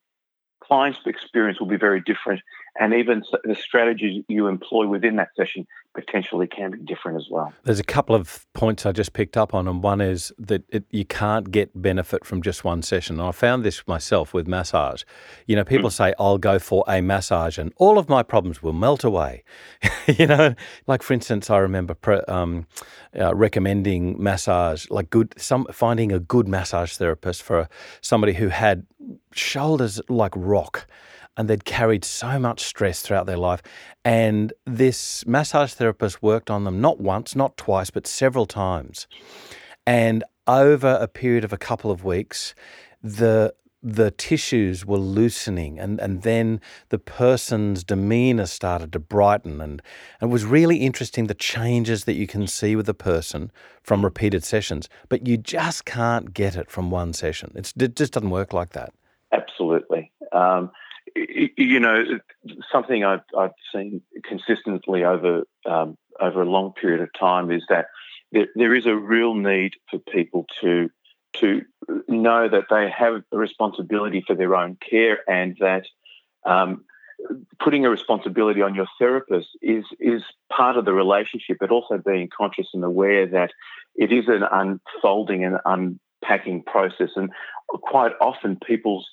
client's 0.64 1.00
experience 1.06 1.60
will 1.60 1.68
be 1.68 1.78
very 1.78 2.02
different 2.02 2.42
and 2.78 2.94
even 2.94 3.24
the 3.44 3.56
strategies 3.56 4.24
you 4.28 4.48
employ 4.48 4.88
within 4.88 5.16
that 5.16 5.30
session 5.36 5.66
potentially 5.94 6.46
can 6.46 6.72
be 6.72 6.78
different 6.80 7.18
as 7.18 7.28
well. 7.30 7.54
There's 7.64 7.80
a 7.80 7.86
couple 7.86 8.16
of 8.16 8.46
points 8.54 8.86
I 8.86 8.92
just 8.92 9.14
picked 9.14 9.38
up 9.38 9.54
on, 9.54 9.68
and 9.68 9.82
one 9.82 10.02
is 10.02 10.34
that 10.38 10.64
it, 10.70 10.84
you 10.92 11.06
can't 11.06 11.52
get 11.52 11.82
benefit 11.82 12.26
from 12.26 12.42
just 12.42 12.66
one 12.66 12.82
session. 12.82 13.20
And 13.20 13.30
I 13.30 13.32
found 13.32 13.64
this 13.64 13.88
myself 13.88 14.34
with 14.34 14.46
massage. 14.46 15.04
You 15.48 15.56
know, 15.56 15.64
people 15.64 15.90
mm. 15.90 15.94
say, 15.94 16.14
I'll 16.20 16.38
go 16.38 16.60
for 16.60 16.84
a 16.88 17.02
massage 17.02 17.58
and 17.58 17.74
all 17.78 17.98
of 17.98 18.10
my 18.10 18.24
problems 18.24 18.62
will 18.62 18.74
melt 18.74 19.04
away. 19.04 19.44
you 20.08 20.28
know, 20.28 20.54
like 20.86 21.02
for 21.02 21.14
instance, 21.14 21.50
I 21.50 21.58
remember 21.60 21.94
pre- 21.94 22.22
um, 22.28 22.68
uh, 23.18 23.34
recommending 23.34 24.22
massage, 24.22 24.90
like 24.90 25.10
good, 25.10 25.34
some 25.38 25.66
finding 25.72 26.12
a 26.12 26.20
good 26.20 26.48
massage 26.48 26.94
therapist 26.98 27.42
for 27.42 27.70
somebody 28.02 28.34
who 28.34 28.50
had 28.50 28.86
shoulders 29.32 30.02
like 30.10 30.34
rock 30.36 30.88
and 31.38 31.50
they'd 31.50 31.66
carried 31.66 32.06
so 32.06 32.40
much 32.40 32.62
stress 32.62 33.02
throughout 33.02 33.26
their 33.26 33.38
life. 33.38 33.62
And 34.04 34.54
this 34.66 35.26
massage 35.26 35.74
therapist 35.74 36.22
worked 36.22 36.50
on 36.50 36.64
them 36.64 36.82
not 36.82 37.00
once, 37.00 37.36
not 37.36 37.58
twice, 37.58 37.90
but 37.90 38.08
several 38.08 38.46
times. 38.46 39.08
And 39.86 40.24
over 40.48 40.98
a 41.00 41.08
period 41.08 41.44
of 41.44 41.54
a 41.54 41.58
couple 41.58 41.92
of 41.92 42.04
weeks, 42.04 42.56
the 43.04 43.54
the 43.88 44.10
tissues 44.10 44.84
were 44.84 44.98
loosening 44.98 45.80
and, 45.80 46.00
and 46.00 46.24
then 46.24 46.60
the 46.90 46.98
person's 46.98 47.84
demeanor 47.84 48.48
started 48.48 48.92
to 48.92 48.98
brighten 48.98 49.62
and, 49.62 49.80
and 50.20 50.32
it 50.32 50.34
was 50.34 50.44
really 50.44 50.78
interesting 50.78 51.28
the 51.28 51.36
changes 51.36 52.06
that 52.06 52.14
you 52.14 52.26
can 52.26 52.48
see 52.48 52.76
with 52.76 52.90
a 52.90 52.96
person 52.96 53.52
from 53.84 54.04
repeated 54.04 54.44
sessions 54.44 54.90
but 55.08 55.28
you 55.28 55.38
just 55.38 55.86
can't 55.86 56.34
get 56.34 56.56
it 56.56 56.72
from 56.72 56.90
one 56.90 57.14
session 57.14 57.52
it's, 57.54 57.74
it 57.80 57.96
just 57.96 58.14
doesn't 58.14 58.32
work 58.32 58.54
like 58.54 58.72
that 58.72 58.92
absolutely 59.32 60.12
um, 60.32 60.72
you 61.16 61.80
know, 61.80 62.04
something 62.72 63.04
I've, 63.04 63.22
I've 63.38 63.52
seen 63.74 64.02
consistently 64.24 65.04
over 65.04 65.44
um, 65.66 65.98
over 66.20 66.42
a 66.42 66.50
long 66.50 66.74
period 66.74 67.02
of 67.02 67.10
time 67.18 67.52
is 67.52 67.64
that 67.70 67.88
there, 68.32 68.48
there 68.56 68.76
is 68.76 68.86
a 68.86 68.96
real 68.96 69.34
need 69.34 69.74
for 69.90 70.00
people 70.00 70.46
to 70.62 70.90
to 71.42 71.62
know 72.08 72.48
that 72.48 72.66
they 72.70 72.90
have 72.90 73.24
a 73.32 73.38
responsibility 73.38 74.24
for 74.26 74.36
their 74.36 74.56
own 74.56 74.78
care 74.90 75.20
and 75.30 75.58
that 75.60 75.86
um, 76.46 76.86
putting 77.60 77.86
a 77.86 77.90
responsibility 77.90 78.62
on 78.62 78.76
your 78.76 78.88
therapist 79.00 79.50
is 79.62 79.86
is 80.00 80.22
part 80.52 80.78
of 80.78 80.86
the 80.86 80.94
relationship, 80.94 81.58
but 81.60 81.72
also 81.72 81.98
being 81.98 82.30
conscious 82.36 82.68
and 82.74 82.84
aware 82.84 83.26
that 83.28 83.52
it 83.96 84.12
is 84.12 84.26
an 84.28 84.44
unfolding 84.52 85.44
and 85.46 85.58
unpacking 85.66 86.64
process. 86.64 87.10
And 87.16 87.30
quite 87.68 88.12
often, 88.20 88.58
people's 88.66 89.08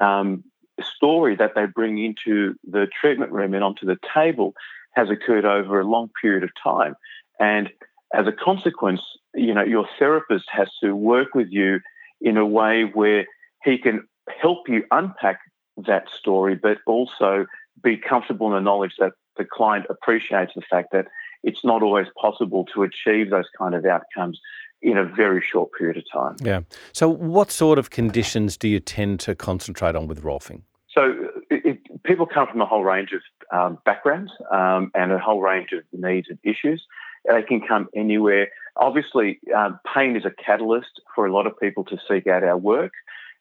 um, 0.00 0.44
story 0.80 1.36
that 1.36 1.52
they 1.54 1.66
bring 1.66 1.98
into 2.02 2.54
the 2.64 2.86
treatment 3.00 3.32
room 3.32 3.54
and 3.54 3.64
onto 3.64 3.86
the 3.86 3.98
table 4.14 4.54
has 4.94 5.10
occurred 5.10 5.44
over 5.44 5.80
a 5.80 5.84
long 5.84 6.10
period 6.20 6.42
of 6.42 6.50
time. 6.62 6.94
And 7.40 7.70
as 8.14 8.26
a 8.26 8.32
consequence, 8.32 9.00
you 9.34 9.54
know, 9.54 9.64
your 9.64 9.88
therapist 9.98 10.44
has 10.50 10.68
to 10.82 10.94
work 10.94 11.34
with 11.34 11.48
you 11.50 11.80
in 12.20 12.36
a 12.36 12.46
way 12.46 12.84
where 12.84 13.26
he 13.64 13.78
can 13.78 14.06
help 14.40 14.68
you 14.68 14.84
unpack 14.90 15.40
that 15.86 16.08
story, 16.10 16.54
but 16.54 16.78
also 16.86 17.46
be 17.82 17.96
comfortable 17.96 18.48
in 18.48 18.54
the 18.54 18.60
knowledge 18.60 18.94
that 18.98 19.12
the 19.36 19.44
client 19.44 19.86
appreciates 19.88 20.52
the 20.54 20.62
fact 20.70 20.88
that 20.92 21.06
it's 21.42 21.64
not 21.64 21.82
always 21.82 22.06
possible 22.20 22.66
to 22.74 22.82
achieve 22.82 23.30
those 23.30 23.46
kind 23.56 23.74
of 23.74 23.84
outcomes 23.84 24.40
in 24.80 24.98
a 24.98 25.04
very 25.04 25.42
short 25.42 25.70
period 25.78 25.96
of 25.96 26.04
time. 26.12 26.36
Yeah. 26.40 26.60
So, 26.92 27.08
what 27.08 27.50
sort 27.50 27.78
of 27.78 27.90
conditions 27.90 28.56
do 28.56 28.68
you 28.68 28.80
tend 28.80 29.20
to 29.20 29.34
concentrate 29.34 29.94
on 29.94 30.08
with 30.08 30.22
Rolfing? 30.22 30.62
So 30.94 31.28
it, 31.48 31.78
people 32.04 32.26
come 32.26 32.46
from 32.46 32.60
a 32.60 32.66
whole 32.66 32.84
range 32.84 33.10
of 33.12 33.22
um, 33.56 33.78
backgrounds 33.84 34.30
um, 34.50 34.90
and 34.94 35.10
a 35.10 35.18
whole 35.18 35.40
range 35.40 35.70
of 35.72 35.84
needs 35.92 36.28
and 36.28 36.38
issues. 36.42 36.84
They 37.26 37.42
can 37.42 37.62
come 37.66 37.88
anywhere. 37.94 38.48
Obviously, 38.76 39.40
um, 39.56 39.78
pain 39.94 40.16
is 40.16 40.24
a 40.24 40.30
catalyst 40.44 41.00
for 41.14 41.26
a 41.26 41.32
lot 41.32 41.46
of 41.46 41.58
people 41.58 41.84
to 41.84 41.96
seek 42.08 42.26
out 42.26 42.44
our 42.44 42.58
work. 42.58 42.92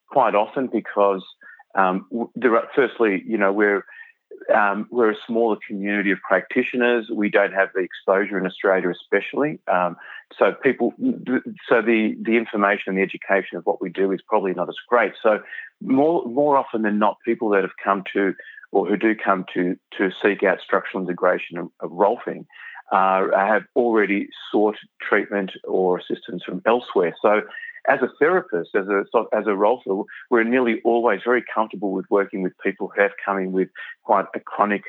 Quite 0.07 0.35
often, 0.35 0.67
because 0.67 1.23
um, 1.75 2.05
there 2.35 2.55
are, 2.55 2.67
firstly, 2.75 3.23
you 3.25 3.37
know, 3.37 3.51
we're 3.51 3.83
um, 4.53 4.87
we're 4.89 5.11
a 5.11 5.15
smaller 5.27 5.57
community 5.67 6.11
of 6.11 6.19
practitioners. 6.27 7.09
We 7.13 7.29
don't 7.29 7.53
have 7.53 7.69
the 7.73 7.81
exposure 7.81 8.37
in 8.37 8.45
Australia, 8.45 8.89
especially. 8.89 9.59
Um, 9.71 9.97
so 10.37 10.53
people, 10.53 10.93
so 11.67 11.81
the 11.81 12.15
the 12.21 12.37
information 12.37 12.83
and 12.87 12.97
the 12.97 13.01
education 13.01 13.57
of 13.57 13.65
what 13.65 13.81
we 13.81 13.89
do 13.89 14.11
is 14.11 14.21
probably 14.27 14.53
not 14.53 14.69
as 14.69 14.75
great. 14.87 15.13
So 15.21 15.39
more 15.81 16.25
more 16.25 16.57
often 16.57 16.81
than 16.81 16.99
not, 16.99 17.17
people 17.25 17.49
that 17.49 17.61
have 17.61 17.77
come 17.83 18.03
to 18.13 18.33
or 18.71 18.87
who 18.87 18.97
do 18.97 19.15
come 19.15 19.45
to 19.53 19.75
to 19.97 20.09
seek 20.23 20.43
out 20.43 20.59
structural 20.63 21.03
integration 21.03 21.57
of, 21.57 21.69
of 21.79 21.91
Rolfing 21.91 22.45
uh, 22.91 23.27
have 23.35 23.63
already 23.75 24.27
sought 24.51 24.77
treatment 25.01 25.51
or 25.63 25.97
assistance 25.97 26.43
from 26.45 26.61
elsewhere. 26.65 27.15
So 27.21 27.41
as 27.87 27.99
a 28.01 28.09
therapist, 28.19 28.75
as 28.75 28.87
a 28.87 29.03
as 29.35 29.47
a 29.47 29.55
role, 29.55 30.05
we're 30.29 30.43
nearly 30.43 30.81
always 30.83 31.21
very 31.23 31.43
comfortable 31.53 31.91
with 31.91 32.05
working 32.09 32.41
with 32.41 32.53
people 32.63 32.91
who 32.93 33.01
have 33.01 33.11
come 33.23 33.37
in 33.37 33.51
with 33.51 33.69
quite 34.03 34.25
a 34.35 34.39
chronic 34.39 34.83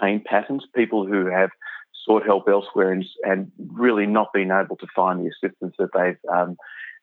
pain 0.00 0.22
patterns, 0.24 0.64
people 0.74 1.06
who 1.06 1.26
have 1.26 1.50
sought 2.04 2.24
help 2.24 2.48
elsewhere 2.48 2.92
and, 2.92 3.04
and 3.22 3.50
really 3.68 4.06
not 4.06 4.32
been 4.32 4.50
able 4.50 4.76
to 4.76 4.86
find 4.94 5.20
the 5.20 5.30
assistance 5.30 5.74
that 5.78 5.90
they've 5.94 6.18
um, 6.32 6.56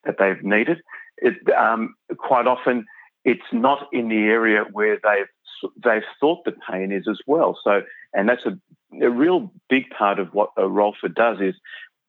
that 0.04 0.16
they've 0.18 0.44
needed. 0.44 0.82
It, 1.18 1.36
um, 1.54 1.96
quite 2.18 2.48
often, 2.48 2.86
it's 3.24 3.42
not 3.52 3.88
in 3.92 4.10
the 4.10 4.24
area 4.24 4.66
where 4.72 5.00
they've 5.04 5.72
they've 5.84 6.04
thought 6.20 6.44
the 6.46 6.54
pain 6.70 6.92
is 6.92 7.08
as 7.10 7.20
well. 7.28 7.58
So, 7.64 7.82
and 8.14 8.28
that's 8.28 8.46
a, 8.46 8.58
a 9.02 9.10
real 9.10 9.52
big 9.70 9.90
part 9.90 10.20
of 10.20 10.34
what 10.34 10.50
a 10.58 10.64
Rolfer 10.64 11.14
does 11.14 11.40
is 11.40 11.56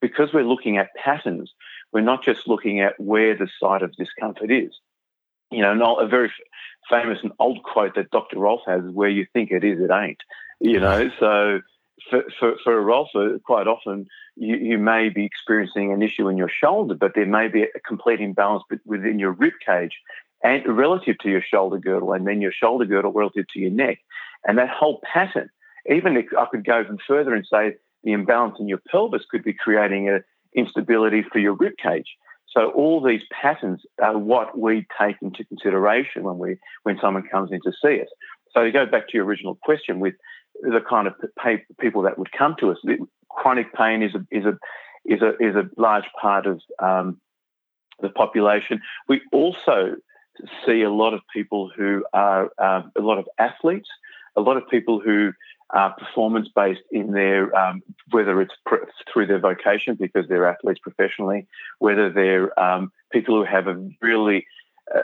because 0.01 0.29
we're 0.33 0.43
looking 0.43 0.77
at 0.77 0.93
patterns 0.95 1.51
we're 1.91 2.01
not 2.01 2.23
just 2.23 2.47
looking 2.47 2.81
at 2.81 2.99
where 2.99 3.35
the 3.35 3.47
site 3.59 3.81
of 3.81 3.95
discomfort 3.95 4.51
is. 4.51 4.71
You 5.51 5.61
know, 5.61 5.97
a 5.97 6.07
very 6.07 6.31
famous 6.89 7.19
and 7.23 7.31
old 7.39 7.63
quote 7.63 7.95
that 7.95 8.11
Dr. 8.11 8.39
Rolf 8.39 8.61
has 8.67 8.83
is 8.83 8.91
where 8.91 9.09
you 9.09 9.25
think 9.31 9.51
it 9.51 9.63
is, 9.63 9.79
it 9.79 9.91
ain't. 9.91 10.21
You 10.59 10.79
know, 10.79 11.09
so 11.19 11.61
for, 12.09 12.23
for, 12.39 12.55
for 12.63 12.79
a 12.79 12.83
Rolfer, 12.83 13.41
quite 13.43 13.67
often 13.67 14.07
you, 14.35 14.55
you 14.57 14.77
may 14.77 15.09
be 15.09 15.25
experiencing 15.25 15.93
an 15.93 16.01
issue 16.01 16.27
in 16.27 16.37
your 16.37 16.49
shoulder, 16.49 16.95
but 16.95 17.13
there 17.15 17.25
may 17.25 17.47
be 17.47 17.63
a 17.63 17.79
complete 17.85 18.19
imbalance 18.19 18.63
within 18.85 19.19
your 19.19 19.31
rib 19.31 19.53
cage 19.65 19.97
and 20.43 20.77
relative 20.77 21.17
to 21.19 21.29
your 21.29 21.41
shoulder 21.41 21.77
girdle, 21.77 22.13
and 22.13 22.27
then 22.27 22.41
your 22.41 22.51
shoulder 22.51 22.85
girdle 22.85 23.11
relative 23.11 23.45
to 23.53 23.59
your 23.59 23.71
neck. 23.71 23.99
And 24.47 24.57
that 24.57 24.69
whole 24.69 25.01
pattern, 25.01 25.49
even 25.89 26.15
if 26.15 26.25
I 26.37 26.45
could 26.45 26.65
go 26.65 26.79
even 26.79 26.99
further 27.07 27.33
and 27.33 27.45
say 27.45 27.75
the 28.03 28.11
imbalance 28.11 28.57
in 28.59 28.67
your 28.67 28.81
pelvis 28.91 29.25
could 29.29 29.43
be 29.43 29.53
creating 29.53 30.09
a, 30.09 30.19
instability 30.55 31.23
for 31.31 31.39
your 31.39 31.53
rib 31.53 31.73
cage. 31.81 32.15
So 32.49 32.71
all 32.71 33.03
these 33.03 33.21
patterns 33.31 33.81
are 34.01 34.17
what 34.17 34.57
we 34.57 34.87
take 34.99 35.17
into 35.21 35.43
consideration 35.45 36.23
when 36.23 36.37
we 36.37 36.57
when 36.83 36.97
someone 37.01 37.23
comes 37.29 37.51
in 37.51 37.59
to 37.61 37.71
see 37.81 38.01
us. 38.01 38.07
So 38.53 38.63
to 38.63 38.71
go 38.71 38.85
back 38.85 39.09
to 39.09 39.17
your 39.17 39.25
original 39.25 39.57
question 39.63 39.99
with 39.99 40.15
the 40.61 40.81
kind 40.87 41.07
of 41.07 41.13
people 41.79 42.01
that 42.03 42.17
would 42.17 42.31
come 42.31 42.55
to 42.59 42.71
us, 42.71 42.77
chronic 43.29 43.73
pain 43.73 44.01
is 44.01 44.15
a 44.15 44.25
is 44.31 44.45
a 44.45 44.57
is 45.05 45.21
a 45.21 45.29
is 45.39 45.55
a 45.55 45.69
large 45.79 46.05
part 46.19 46.47
of 46.47 46.61
um, 46.81 47.19
the 48.01 48.09
population. 48.09 48.81
We 49.07 49.21
also 49.31 49.95
see 50.65 50.81
a 50.81 50.91
lot 50.91 51.13
of 51.13 51.21
people 51.33 51.71
who 51.75 52.03
are 52.13 52.49
um, 52.59 52.91
a 52.97 53.01
lot 53.01 53.17
of 53.17 53.27
athletes, 53.39 53.89
a 54.35 54.41
lot 54.41 54.57
of 54.57 54.63
people 54.69 54.99
who 54.99 55.31
uh, 55.75 55.89
performance 55.89 56.47
based 56.55 56.81
in 56.91 57.11
their 57.11 57.53
um, 57.55 57.81
whether 58.11 58.41
it's 58.41 58.53
pr- 58.65 58.85
through 59.11 59.27
their 59.27 59.39
vocation 59.39 59.95
because 59.99 60.27
they're 60.27 60.47
athletes 60.47 60.79
professionally, 60.79 61.47
whether 61.79 62.09
they're 62.09 62.57
um, 62.59 62.91
people 63.11 63.35
who 63.35 63.43
have 63.43 63.67
a 63.67 63.89
really 64.01 64.45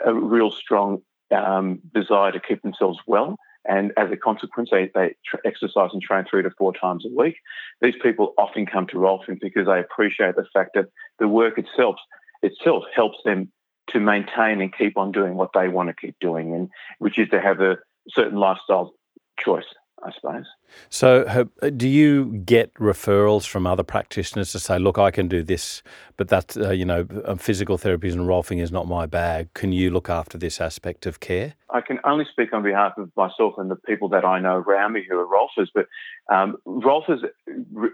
a 0.04 0.14
real 0.14 0.50
strong 0.50 1.02
um, 1.30 1.80
desire 1.94 2.32
to 2.32 2.40
keep 2.40 2.62
themselves 2.62 2.98
well. 3.06 3.36
And 3.66 3.92
as 3.96 4.10
a 4.10 4.16
consequence, 4.16 4.70
they, 4.70 4.90
they 4.94 5.14
tr- 5.26 5.36
exercise 5.44 5.90
and 5.92 6.02
train 6.02 6.24
three 6.28 6.42
to 6.42 6.50
four 6.50 6.72
times 6.74 7.04
a 7.06 7.14
week. 7.14 7.36
These 7.80 7.94
people 8.02 8.34
often 8.36 8.66
come 8.66 8.86
to 8.88 8.96
Rolfing 8.96 9.40
because 9.40 9.66
they 9.66 9.80
appreciate 9.80 10.36
the 10.36 10.46
fact 10.52 10.70
that 10.74 10.86
the 11.18 11.28
work 11.28 11.58
itself 11.58 11.96
itself 12.42 12.84
helps 12.94 13.18
them 13.24 13.50
to 13.88 14.00
maintain 14.00 14.60
and 14.60 14.76
keep 14.76 14.96
on 14.96 15.12
doing 15.12 15.34
what 15.34 15.50
they 15.54 15.68
want 15.68 15.88
to 15.88 15.94
keep 15.94 16.16
doing, 16.20 16.54
and 16.54 16.68
which 16.98 17.18
is 17.18 17.28
to 17.30 17.40
have 17.40 17.60
a 17.60 17.78
certain 18.10 18.38
lifestyle 18.38 18.94
choice. 19.38 19.64
I 20.02 20.12
suppose. 20.12 20.44
So, 20.90 21.48
do 21.76 21.88
you 21.88 22.42
get 22.44 22.74
referrals 22.74 23.46
from 23.46 23.66
other 23.66 23.82
practitioners 23.82 24.52
to 24.52 24.58
say, 24.58 24.78
"Look, 24.78 24.98
I 24.98 25.10
can 25.10 25.28
do 25.28 25.42
this, 25.42 25.82
but 26.16 26.28
that 26.28 26.56
uh, 26.56 26.70
you 26.70 26.84
know, 26.84 27.06
um, 27.24 27.38
physical 27.38 27.78
therapies 27.78 28.12
and 28.12 28.22
Rolfing 28.22 28.60
is 28.60 28.72
not 28.72 28.86
my 28.86 29.06
bag. 29.06 29.52
Can 29.54 29.72
you 29.72 29.90
look 29.90 30.10
after 30.10 30.36
this 30.36 30.60
aspect 30.60 31.06
of 31.06 31.20
care?" 31.20 31.54
I 31.70 31.80
can 31.80 32.00
only 32.04 32.24
speak 32.30 32.52
on 32.52 32.62
behalf 32.62 32.98
of 32.98 33.10
myself 33.16 33.54
and 33.56 33.70
the 33.70 33.76
people 33.76 34.08
that 34.10 34.24
I 34.24 34.40
know 34.40 34.56
around 34.56 34.92
me 34.92 35.04
who 35.08 35.18
are 35.18 35.26
Rolfers. 35.26 35.68
But 35.74 35.86
um, 36.32 36.56
Rolfers, 36.66 37.20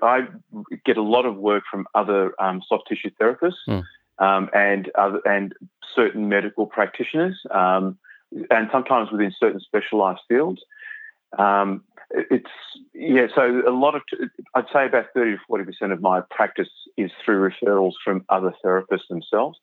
I 0.02 0.26
get 0.84 0.96
a 0.96 1.02
lot 1.02 1.26
of 1.26 1.36
work 1.36 1.64
from 1.70 1.86
other 1.94 2.32
um, 2.40 2.62
soft 2.66 2.88
tissue 2.88 3.10
therapists 3.20 3.54
mm. 3.68 3.84
um, 4.18 4.50
and 4.52 4.90
other, 4.96 5.20
and 5.24 5.54
certain 5.94 6.28
medical 6.28 6.66
practitioners, 6.66 7.40
um, 7.50 7.98
and 8.50 8.68
sometimes 8.72 9.10
within 9.10 9.32
certain 9.38 9.60
specialised 9.60 10.22
fields. 10.28 10.60
Um, 11.38 11.84
it's 12.10 12.50
yeah. 12.94 13.26
So 13.34 13.62
a 13.66 13.70
lot 13.70 13.94
of 13.94 14.02
I'd 14.54 14.66
say 14.72 14.86
about 14.86 15.06
thirty 15.14 15.32
to 15.32 15.38
forty 15.46 15.64
percent 15.64 15.92
of 15.92 16.00
my 16.00 16.22
practice 16.30 16.68
is 16.96 17.10
through 17.24 17.50
referrals 17.50 17.92
from 18.04 18.24
other 18.28 18.52
therapists 18.64 19.08
themselves. 19.08 19.58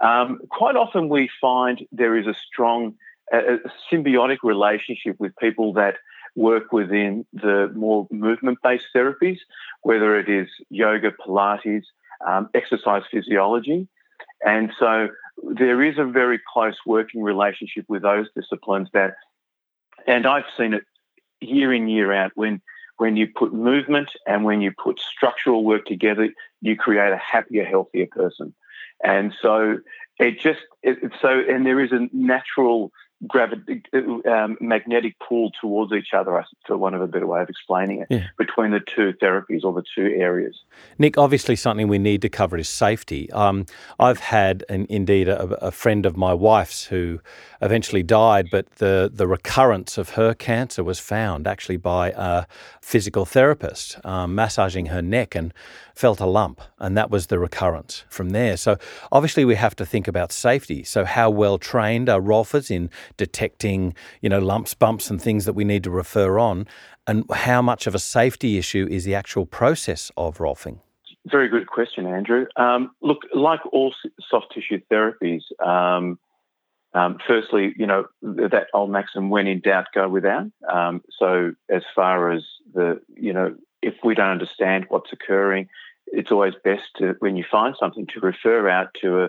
Um, 0.00 0.40
quite 0.48 0.76
often, 0.76 1.08
we 1.08 1.28
find 1.40 1.86
there 1.92 2.16
is 2.16 2.26
a 2.26 2.34
strong 2.34 2.94
a 3.32 3.58
symbiotic 3.90 4.38
relationship 4.42 5.16
with 5.18 5.36
people 5.36 5.72
that 5.74 5.96
work 6.36 6.72
within 6.72 7.24
the 7.32 7.70
more 7.74 8.06
movement-based 8.10 8.86
therapies, 8.94 9.38
whether 9.82 10.18
it 10.18 10.28
is 10.28 10.48
yoga, 10.68 11.12
Pilates, 11.12 11.84
um, 12.26 12.48
exercise 12.54 13.02
physiology, 13.10 13.88
and 14.44 14.72
so 14.78 15.08
there 15.42 15.82
is 15.82 15.98
a 15.98 16.04
very 16.04 16.40
close 16.52 16.76
working 16.86 17.22
relationship 17.22 17.84
with 17.88 18.02
those 18.02 18.26
disciplines 18.34 18.88
that, 18.92 19.14
and 20.06 20.26
I've 20.26 20.44
seen 20.56 20.74
it 20.74 20.84
year 21.40 21.72
in, 21.72 21.88
year 21.88 22.12
out 22.12 22.32
when 22.34 22.60
when 22.96 23.16
you 23.16 23.26
put 23.34 23.54
movement 23.54 24.10
and 24.26 24.44
when 24.44 24.60
you 24.60 24.70
put 24.72 25.00
structural 25.00 25.64
work 25.64 25.86
together, 25.86 26.28
you 26.60 26.76
create 26.76 27.12
a 27.12 27.16
happier, 27.16 27.64
healthier 27.64 28.06
person. 28.06 28.54
And 29.02 29.32
so 29.40 29.78
it 30.18 30.38
just 30.38 30.60
it, 30.82 30.98
so 31.22 31.28
and 31.48 31.64
there 31.64 31.82
is 31.82 31.92
a 31.92 32.08
natural 32.12 32.92
gravity, 33.26 33.82
um, 34.26 34.56
magnetic 34.60 35.16
pull 35.18 35.50
towards 35.60 35.92
each 35.92 36.14
other, 36.16 36.44
for 36.66 36.76
one 36.76 36.94
of 36.94 37.02
a 37.02 37.06
better 37.06 37.26
way 37.26 37.42
of 37.42 37.48
explaining 37.48 38.00
it, 38.00 38.06
yeah. 38.10 38.26
between 38.38 38.70
the 38.70 38.80
two 38.80 39.12
therapies 39.22 39.64
or 39.64 39.72
the 39.72 39.84
two 39.94 40.14
areas. 40.16 40.60
Nick, 40.98 41.18
obviously, 41.18 41.56
something 41.56 41.88
we 41.88 41.98
need 41.98 42.22
to 42.22 42.28
cover 42.28 42.56
is 42.56 42.68
safety. 42.68 43.30
Um, 43.32 43.66
I've 43.98 44.20
had, 44.20 44.64
an, 44.68 44.86
indeed, 44.88 45.28
a, 45.28 45.42
a, 45.64 45.70
friend 45.70 46.06
of 46.06 46.16
my 46.16 46.32
wife's 46.32 46.84
who 46.84 47.20
eventually 47.60 48.02
died, 48.02 48.46
but 48.50 48.70
the, 48.76 49.10
the 49.12 49.26
recurrence 49.26 49.98
of 49.98 50.10
her 50.10 50.32
cancer 50.32 50.82
was 50.82 50.98
found 50.98 51.46
actually 51.46 51.76
by 51.76 52.12
a 52.16 52.46
physical 52.80 53.26
therapist 53.26 53.98
um, 54.04 54.34
massaging 54.34 54.86
her 54.86 55.02
neck 55.02 55.34
and 55.34 55.52
felt 55.94 56.18
a 56.20 56.26
lump, 56.26 56.62
and 56.78 56.96
that 56.96 57.10
was 57.10 57.26
the 57.26 57.38
recurrence 57.38 58.04
from 58.08 58.30
there. 58.30 58.56
So, 58.56 58.78
obviously, 59.12 59.44
we 59.44 59.56
have 59.56 59.76
to 59.76 59.84
think 59.84 60.08
about 60.08 60.32
safety. 60.32 60.82
So, 60.82 61.04
how 61.04 61.28
well 61.28 61.58
trained 61.58 62.08
are 62.08 62.20
Rolfers 62.20 62.70
in 62.70 62.88
detecting, 63.16 63.94
you 64.20 64.28
know, 64.28 64.38
lumps, 64.38 64.74
bumps, 64.74 65.10
and 65.10 65.20
things 65.20 65.44
that 65.44 65.52
we 65.52 65.64
need 65.64 65.84
to 65.84 65.90
refer 65.90 66.38
on, 66.38 66.66
and 67.06 67.24
how 67.32 67.62
much 67.62 67.86
of 67.86 67.94
a 67.94 67.98
safety 67.98 68.58
issue 68.58 68.86
is 68.90 69.04
the 69.04 69.14
actual 69.14 69.46
process 69.46 70.10
of 70.16 70.38
Rolfing? 70.38 70.78
Very 71.26 71.48
good 71.48 71.66
question, 71.66 72.06
Andrew. 72.06 72.46
Um, 72.56 72.92
look, 73.02 73.18
like 73.34 73.60
all 73.72 73.94
soft 74.30 74.54
tissue 74.54 74.80
therapies, 74.90 75.42
um, 75.64 76.18
um, 76.92 77.18
firstly, 77.26 77.72
you 77.76 77.86
know, 77.86 78.06
that 78.22 78.66
old 78.74 78.90
maxim, 78.90 79.30
when 79.30 79.46
in 79.46 79.60
doubt, 79.60 79.86
go 79.94 80.08
without. 80.08 80.46
Um, 80.72 81.02
so, 81.18 81.52
as 81.68 81.82
far 81.94 82.32
as 82.32 82.42
the, 82.74 83.00
you 83.14 83.32
know, 83.32 83.54
if 83.82 83.94
we 84.02 84.14
don't 84.14 84.30
understand 84.30 84.86
what's 84.88 85.12
occurring, 85.12 85.68
it's 86.06 86.32
always 86.32 86.54
best 86.64 86.82
to, 86.96 87.14
when 87.20 87.36
you 87.36 87.44
find 87.48 87.76
something, 87.78 88.06
to 88.08 88.20
refer 88.20 88.68
out 88.68 88.88
to 89.02 89.24
a, 89.24 89.28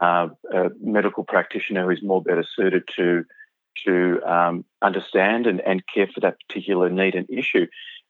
uh, 0.00 0.28
a 0.52 0.70
medical 0.80 1.24
practitioner 1.24 1.84
who 1.84 1.90
is 1.90 2.02
more 2.02 2.22
better 2.22 2.44
suited 2.56 2.84
to 2.96 3.24
to 3.86 4.20
um, 4.24 4.64
understand 4.82 5.46
and, 5.46 5.60
and 5.60 5.84
care 5.92 6.08
for 6.12 6.18
that 6.20 6.36
particular 6.46 6.88
need 6.88 7.14
and 7.14 7.30
issue. 7.30 7.66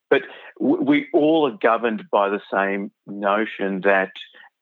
But 0.09 0.23
we 0.59 1.07
all 1.13 1.47
are 1.47 1.57
governed 1.61 2.05
by 2.11 2.29
the 2.29 2.41
same 2.51 2.91
notion 3.05 3.81
that 3.81 4.11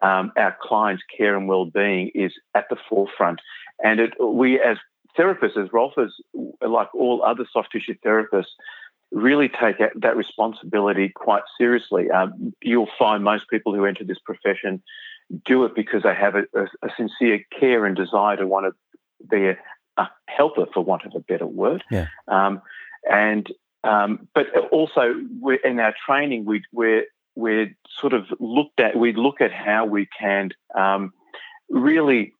um, 0.01 0.33
our 0.37 0.57
clients' 0.61 1.03
care 1.17 1.37
and 1.37 1.47
well-being 1.47 2.11
is 2.13 2.33
at 2.53 2.65
the 2.69 2.75
forefront, 2.89 3.39
and 3.81 3.99
it, 3.99 4.13
we 4.21 4.59
as 4.59 4.77
therapists, 5.17 5.57
as 5.57 5.69
Rolfers, 5.69 6.11
like 6.61 6.93
all 6.93 7.23
other 7.23 7.45
soft 7.51 7.71
tissue 7.71 7.95
therapists, 8.05 8.51
really 9.11 9.49
take 9.49 9.77
that 9.95 10.17
responsibility 10.17 11.09
quite 11.15 11.43
seriously. 11.57 12.11
Um, 12.11 12.53
you'll 12.61 12.89
find 12.99 13.23
most 13.23 13.49
people 13.49 13.73
who 13.73 13.85
enter 13.85 14.03
this 14.03 14.19
profession 14.19 14.83
do 15.45 15.65
it 15.65 15.75
because 15.75 16.03
they 16.03 16.13
have 16.13 16.35
a, 16.35 16.43
a, 16.53 16.63
a 16.83 16.89
sincere 16.95 17.45
care 17.59 17.85
and 17.85 17.95
desire 17.95 18.37
to 18.37 18.47
want 18.47 18.65
to 18.65 19.27
be 19.29 19.47
a, 19.47 19.57
a, 19.97 20.09
helper, 20.27 20.65
for 20.73 20.83
want 20.83 21.05
of 21.05 21.13
a 21.15 21.19
better 21.19 21.47
word. 21.47 21.83
Yeah. 21.91 22.07
Um, 22.27 22.61
and 23.09 23.47
um, 23.83 24.27
but 24.33 24.47
also 24.71 25.13
in 25.63 25.79
our 25.79 25.93
training, 26.05 26.45
we, 26.45 26.63
we're 26.73 27.05
we're 27.35 27.75
sort 27.99 28.13
of 28.13 28.25
looked 28.39 28.79
at. 28.79 28.97
We 28.97 29.13
look 29.13 29.41
at 29.41 29.51
how 29.51 29.85
we 29.85 30.07
can 30.19 30.49
um, 30.75 31.13
really 31.69 32.33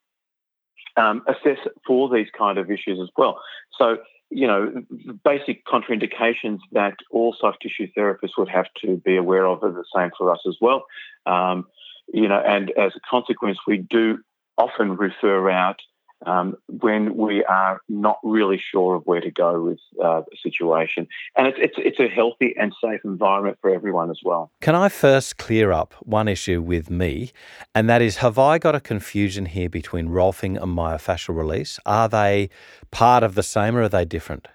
um, 0.98 1.24
assess 1.27 1.60
for 1.86 2.10
these 2.10 2.27
kind 2.38 2.58
of 2.58 2.72
issues 2.72 3.00
as 3.01 3.10
well. 3.15 3.39
So 3.77 3.98
you 4.29 4.48
know, 4.48 4.84
basic 5.24 5.65
contraindications 5.65 6.60
that 6.74 6.96
all 7.12 7.36
soft 7.39 7.62
tissue 7.62 7.88
therapists 7.98 8.38
would 8.38 8.50
have 8.50 8.65
to 8.83 8.98
be 8.98 9.16
aware 9.16 9.46
of 9.46 9.64
are 9.64 9.72
the 9.72 9.85
same 9.96 10.11
for 10.18 10.31
us 10.31 10.40
as 10.48 10.57
well. 10.59 10.85
Um, 11.25 11.66
you 12.13 12.27
know, 12.27 12.41
and 12.46 12.72
as 12.72 12.93
a 12.96 13.00
consequence, 13.09 13.57
we 13.67 13.77
do 13.77 14.20
often 14.57 14.98
refer 14.98 15.50
out 15.50 15.79
um, 16.25 16.55
when 16.67 17.15
we 17.15 17.43
are 17.43 17.81
not 17.87 18.17
really 18.24 18.59
sure 18.72 18.96
of 18.96 19.03
where 19.05 19.22
to 19.22 19.29
go 19.29 19.61
with 19.61 19.79
uh, 20.03 20.22
a 20.22 20.37
situation. 20.41 21.07
And 21.35 21.48
it's, 21.48 21.57
it's, 21.59 21.75
it's 21.77 22.00
a 22.00 22.07
healthy 22.07 22.55
and 22.59 22.74
safe 22.83 23.01
environment 23.03 23.57
for 23.61 23.70
everyone 23.70 24.09
as 24.09 24.20
well. 24.24 24.51
Can 24.61 24.74
I 24.74 24.89
first 24.89 25.37
clear 25.37 25.72
up 25.72 25.93
one 26.00 26.27
issue 26.27 26.61
with 26.61 26.89
me? 26.89 27.31
And 27.75 27.89
that 27.89 28.01
is 28.01 28.17
have 28.17 28.39
I 28.39 28.57
got 28.57 28.74
a 28.74 28.79
confusion 28.79 29.46
here 29.46 29.70
between 29.70 30.07
Rolfing 30.07 30.61
and 30.61 30.75
myofascial 30.75 31.35
release? 31.35 31.79
Are 31.85 32.09
they 32.09 32.50
part 32.91 33.24
of 33.24 33.35
the 33.35 33.43
same 33.43 33.75
or 33.75 33.83
are 33.83 33.89
they 33.89 34.05
different? 34.05 34.48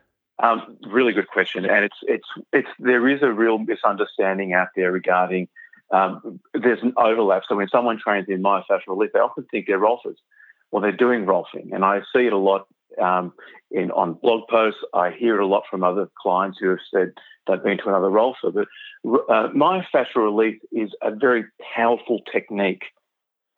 Um, 0.42 0.76
really 0.88 1.12
good 1.12 1.28
question, 1.28 1.64
and 1.64 1.84
it's 1.84 1.96
it's 2.02 2.26
it's 2.52 2.68
there 2.80 3.06
is 3.08 3.22
a 3.22 3.30
real 3.30 3.58
misunderstanding 3.58 4.54
out 4.54 4.68
there 4.74 4.90
regarding 4.90 5.46
um, 5.92 6.40
there's 6.62 6.82
an 6.82 6.94
overlap. 6.96 7.42
So 7.48 7.56
when 7.56 7.68
someone 7.68 7.98
trains 7.98 8.26
in 8.28 8.42
myofascial 8.42 8.88
release, 8.88 9.10
they 9.12 9.20
often 9.20 9.46
think 9.50 9.66
they're 9.66 9.78
Rolfers. 9.78 10.16
Well, 10.70 10.82
they're 10.82 10.92
doing 10.92 11.26
Rolfing, 11.26 11.72
and 11.72 11.84
I 11.84 12.00
see 12.14 12.26
it 12.26 12.32
a 12.32 12.38
lot 12.38 12.66
um, 13.00 13.32
in 13.70 13.90
on 13.90 14.14
blog 14.14 14.48
posts. 14.48 14.80
I 14.94 15.10
hear 15.10 15.36
it 15.36 15.42
a 15.42 15.46
lot 15.46 15.64
from 15.70 15.84
other 15.84 16.08
clients 16.20 16.58
who 16.58 16.70
have 16.70 16.78
said 16.92 17.12
they've 17.46 17.62
been 17.62 17.78
to 17.78 17.88
another 17.88 18.08
Rolfer. 18.08 18.52
But 18.54 18.68
uh, 19.04 19.48
myofascial 19.48 20.16
release 20.16 20.60
is 20.72 20.90
a 21.02 21.10
very 21.14 21.44
powerful 21.74 22.20
technique 22.32 22.84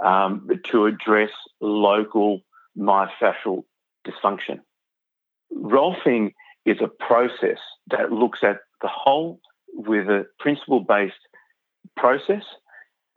um, 0.04 0.48
to 0.70 0.86
address 0.86 1.30
local 1.60 2.40
myofascial 2.76 3.64
dysfunction. 4.06 4.60
Rolfing 5.54 6.32
is 6.66 6.78
a 6.80 6.88
process 6.88 7.58
that 7.90 8.10
looks 8.10 8.40
at 8.42 8.58
the 8.82 8.88
whole 8.88 9.40
with 9.72 10.08
a 10.08 10.26
principle-based 10.38 11.14
process, 11.96 12.42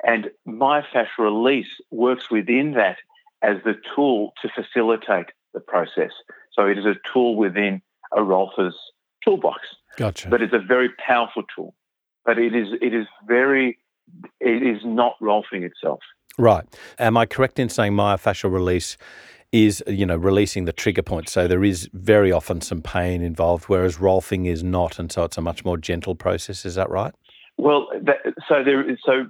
and 0.03 0.29
myofascial 0.47 1.19
release 1.19 1.67
works 1.91 2.29
within 2.29 2.73
that 2.73 2.97
as 3.41 3.57
the 3.63 3.75
tool 3.95 4.33
to 4.41 4.49
facilitate 4.49 5.27
the 5.53 5.60
process. 5.60 6.12
So 6.53 6.67
it 6.67 6.77
is 6.77 6.86
a 6.86 6.95
tool 7.12 7.36
within 7.36 7.81
a 8.15 8.21
Rolfer's 8.21 8.75
toolbox. 9.23 9.62
Gotcha. 9.97 10.29
But 10.29 10.41
it's 10.41 10.53
a 10.53 10.60
very 10.60 10.89
powerful 11.05 11.43
tool. 11.55 11.73
But 12.25 12.38
it 12.38 12.53
is 12.55 12.69
it 12.81 12.93
is 12.93 13.07
very 13.27 13.79
it 14.39 14.63
is 14.63 14.81
not 14.83 15.13
Rolfing 15.21 15.63
itself. 15.63 15.99
Right. 16.38 16.63
Am 16.99 17.17
I 17.17 17.25
correct 17.25 17.57
in 17.57 17.69
saying 17.69 17.93
myofascial 17.93 18.51
release 18.51 18.97
is 19.51 19.83
you 19.88 20.05
know 20.05 20.17
releasing 20.17 20.65
the 20.65 20.73
trigger 20.73 21.01
point 21.01 21.29
so 21.29 21.47
there 21.47 21.63
is 21.63 21.89
very 21.93 22.33
often 22.33 22.60
some 22.60 22.81
pain 22.81 23.21
involved 23.21 23.65
whereas 23.65 23.95
rolfing 23.95 24.45
is 24.45 24.62
not 24.62 24.99
and 24.99 25.10
so 25.10 25.23
it's 25.23 25.38
a 25.38 25.41
much 25.41 25.63
more 25.63 25.77
gentle 25.77 26.15
process 26.15 26.65
is 26.65 26.75
that 26.75 26.89
right 26.89 27.15
well, 27.57 27.87
that, 28.03 28.17
so 28.47 28.63
there, 28.63 28.85
so 29.03 29.25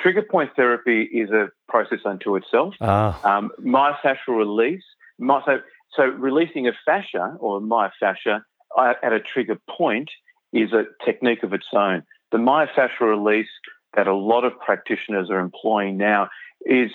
trigger 0.00 0.22
point 0.22 0.50
therapy 0.56 1.02
is 1.02 1.30
a 1.30 1.48
process 1.68 2.00
unto 2.04 2.36
itself. 2.36 2.74
Ah. 2.80 3.20
Um, 3.24 3.50
myofascial 3.60 4.36
release, 4.36 4.82
my, 5.18 5.40
so, 5.44 5.60
so 5.96 6.04
releasing 6.04 6.66
a 6.66 6.72
fascia 6.84 7.36
or 7.38 7.60
myofascia 7.60 8.42
at 8.78 9.12
a 9.12 9.20
trigger 9.20 9.58
point 9.70 10.10
is 10.52 10.72
a 10.72 10.84
technique 11.04 11.42
of 11.42 11.52
its 11.52 11.66
own. 11.72 12.02
The 12.32 12.38
myofascial 12.38 13.00
release 13.00 13.50
that 13.94 14.06
a 14.06 14.14
lot 14.14 14.44
of 14.44 14.58
practitioners 14.58 15.30
are 15.30 15.38
employing 15.38 15.96
now 15.96 16.28
is 16.64 16.90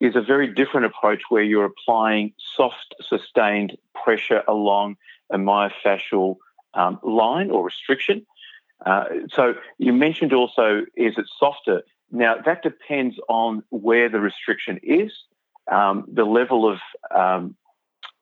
is 0.00 0.16
a 0.16 0.22
very 0.22 0.52
different 0.52 0.86
approach 0.86 1.20
where 1.28 1.42
you're 1.42 1.66
applying 1.66 2.32
soft, 2.56 2.94
sustained 3.06 3.76
pressure 4.02 4.42
along 4.48 4.96
a 5.30 5.36
myofascial 5.36 6.36
um, 6.72 6.98
line 7.02 7.50
or 7.50 7.64
restriction. 7.64 8.26
Uh, 8.84 9.04
so 9.32 9.54
you 9.78 9.92
mentioned 9.92 10.32
also, 10.32 10.82
is 10.96 11.14
it 11.16 11.26
softer? 11.38 11.82
Now 12.10 12.36
that 12.44 12.62
depends 12.62 13.16
on 13.28 13.62
where 13.70 14.08
the 14.08 14.20
restriction 14.20 14.80
is, 14.82 15.12
um, 15.70 16.04
the 16.12 16.24
level 16.24 16.70
of 16.70 16.78
um, 17.14 17.56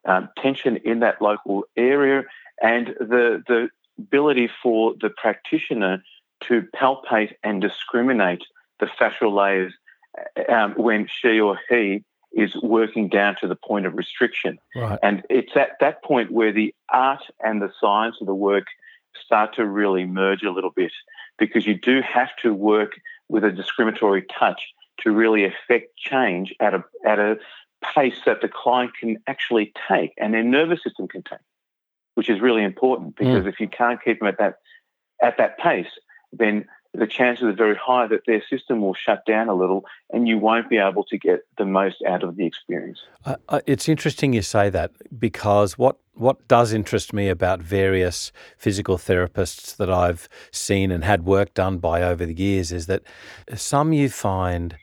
um, 0.07 0.29
tension 0.38 0.77
in 0.79 1.01
that 1.01 1.23
local 1.23 1.64
area, 1.77 2.25
and 2.62 2.88
the 2.99 3.42
the 3.47 3.68
ability 3.99 4.51
for 4.62 4.94
the 5.01 5.11
practitioner 5.11 6.03
to 6.44 6.62
palpate 6.75 7.33
and 7.42 7.61
discriminate 7.61 8.42
the 8.79 8.87
fascial 8.87 9.35
layers 9.35 9.73
um, 10.49 10.73
when 10.77 11.09
she 11.09 11.40
or 11.40 11.59
he 11.68 12.05
is 12.33 12.55
working 12.62 13.09
down 13.09 13.37
to 13.40 13.49
the 13.49 13.57
point 13.57 13.87
of 13.87 13.94
restriction. 13.94 14.59
Right. 14.77 14.99
And 15.03 15.25
it's 15.31 15.57
at 15.57 15.71
that 15.81 16.05
point 16.05 16.31
where 16.31 16.53
the 16.53 16.75
art 16.92 17.23
and 17.40 17.61
the 17.61 17.73
science 17.81 18.16
of 18.21 18.27
the 18.27 18.35
work 18.35 18.66
start 19.25 19.55
to 19.57 19.67
really 19.67 20.05
merge 20.05 20.43
a 20.43 20.51
little 20.51 20.71
bit 20.75 20.93
because 21.39 21.67
you 21.67 21.79
do 21.79 22.01
have 22.03 22.31
to 22.43 22.53
work 22.53 22.93
with 23.29 23.45
a 23.45 23.53
discriminatory 23.53 24.25
touch 24.39 24.61
to 25.01 25.13
really 25.13 25.45
affect 25.45 25.97
change 25.97 26.55
at 26.61 26.75
a 26.75 26.85
at 27.07 27.19
a 27.19 27.39
pace 27.95 28.21
that 28.27 28.41
the 28.41 28.49
client 28.49 28.91
can 28.99 29.17
actually 29.27 29.73
take 29.89 30.13
and 30.19 30.35
their 30.35 30.43
nervous 30.43 30.83
system 30.83 31.07
can 31.07 31.23
take, 31.23 31.39
which 32.15 32.29
is 32.29 32.41
really 32.41 32.65
important 32.65 33.17
because 33.17 33.45
mm. 33.45 33.49
if 33.49 33.61
you 33.61 33.69
can't 33.69 34.03
keep 34.03 34.19
them 34.19 34.29
at 34.29 34.39
that 34.39 34.57
at 35.23 35.39
that 35.39 35.59
pace, 35.59 35.91
then 36.33 36.67
the 36.99 37.07
chances 37.07 37.45
are 37.45 37.53
very 37.53 37.77
high 37.77 38.07
that 38.07 38.27
their 38.27 38.43
system 38.49 38.81
will 38.81 38.95
shut 38.95 39.25
down 39.25 39.49
a 39.49 39.55
little 39.55 39.85
and 40.11 40.27
you 40.27 40.39
won't 40.39 40.69
be 40.69 40.79
able 40.79 41.05
to 41.05 41.19
get 41.19 41.47
the 41.57 41.65
most 41.65 42.03
out 42.07 42.23
of 42.23 42.37
the 42.37 42.45
experience. 42.45 43.01
Uh, 43.25 43.37
uh, 43.49 43.61
it's 43.67 43.89
interesting 43.89 44.33
you 44.33 44.43
say 44.43 44.69
that 44.71 44.91
because 45.19 45.79
what, 45.79 45.97
what 46.15 46.47
does 46.49 46.73
interest 46.73 47.13
me 47.13 47.29
about 47.29 47.61
various 47.61 48.33
physical 48.57 48.99
therapists 48.99 49.77
that 49.77 49.91
I've 49.91 50.29
seen 50.51 50.91
and 50.91 51.05
had 51.05 51.25
work 51.25 51.55
done 51.55 51.79
by 51.79 52.03
over 52.03 52.27
the 52.27 52.35
years 52.35 52.73
is 52.73 52.87
that 52.87 53.03
some 53.55 53.93
you 53.93 54.09
find 54.09 54.77